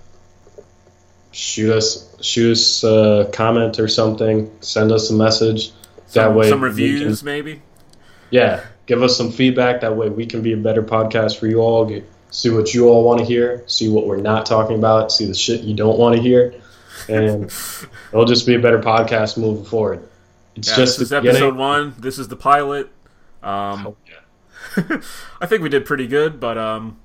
shoot 1.31 1.71
us 1.73 2.05
shoot 2.21 2.51
us 2.53 2.83
a 2.83 3.29
comment 3.33 3.79
or 3.79 3.87
something. 3.87 4.51
Send 4.61 4.91
us 4.91 5.09
a 5.09 5.13
message. 5.13 5.71
Some, 6.07 6.23
that 6.23 6.33
way, 6.35 6.49
some 6.49 6.61
reviews, 6.63 7.19
can- 7.19 7.25
maybe. 7.25 7.61
yeah, 8.29 8.63
give 8.87 9.03
us 9.03 9.15
some 9.17 9.31
feedback. 9.31 9.81
That 9.81 9.95
way, 9.95 10.09
we 10.09 10.25
can 10.25 10.41
be 10.41 10.53
a 10.53 10.57
better 10.57 10.81
podcast 10.83 11.39
for 11.39 11.47
you 11.47 11.59
all. 11.59 11.85
Get, 11.85 12.03
see 12.31 12.49
what 12.49 12.73
you 12.73 12.87
all 12.89 13.03
want 13.03 13.19
to 13.19 13.25
hear. 13.25 13.63
See 13.67 13.89
what 13.89 14.05
we're 14.07 14.17
not 14.17 14.45
talking 14.45 14.77
about. 14.77 15.11
See 15.11 15.25
the 15.25 15.33
shit 15.35 15.61
you 15.61 15.75
don't 15.75 15.97
want 15.99 16.15
to 16.15 16.21
hear, 16.21 16.53
and 17.09 17.51
it'll 18.13 18.25
just 18.25 18.45
be 18.45 18.55
a 18.55 18.59
better 18.59 18.79
podcast 18.79 19.37
moving 19.37 19.65
forward. 19.65 20.07
It's 20.55 20.69
Yeah, 20.69 20.75
just 20.75 20.99
this 20.99 21.07
is 21.07 21.09
beginning. 21.09 21.29
episode 21.43 21.55
one. 21.55 21.95
This 21.99 22.17
is 22.19 22.27
the 22.27 22.35
pilot. 22.35 22.91
Um, 23.43 23.87
Oh, 23.87 23.97
yeah. 24.07 24.97
I 25.41 25.45
think 25.45 25.61
we 25.63 25.69
did 25.69 25.85
pretty 25.85 26.07
good, 26.07 26.39
but 26.39 26.57
um, 26.57 26.99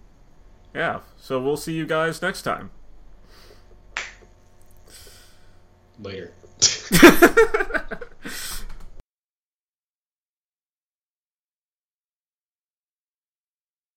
yeah. 0.74 1.00
So 1.18 1.40
we'll 1.40 1.56
see 1.56 1.72
you 1.72 1.86
guys 1.86 2.20
next 2.20 2.42
time. 2.42 2.70
Later. 6.00 6.32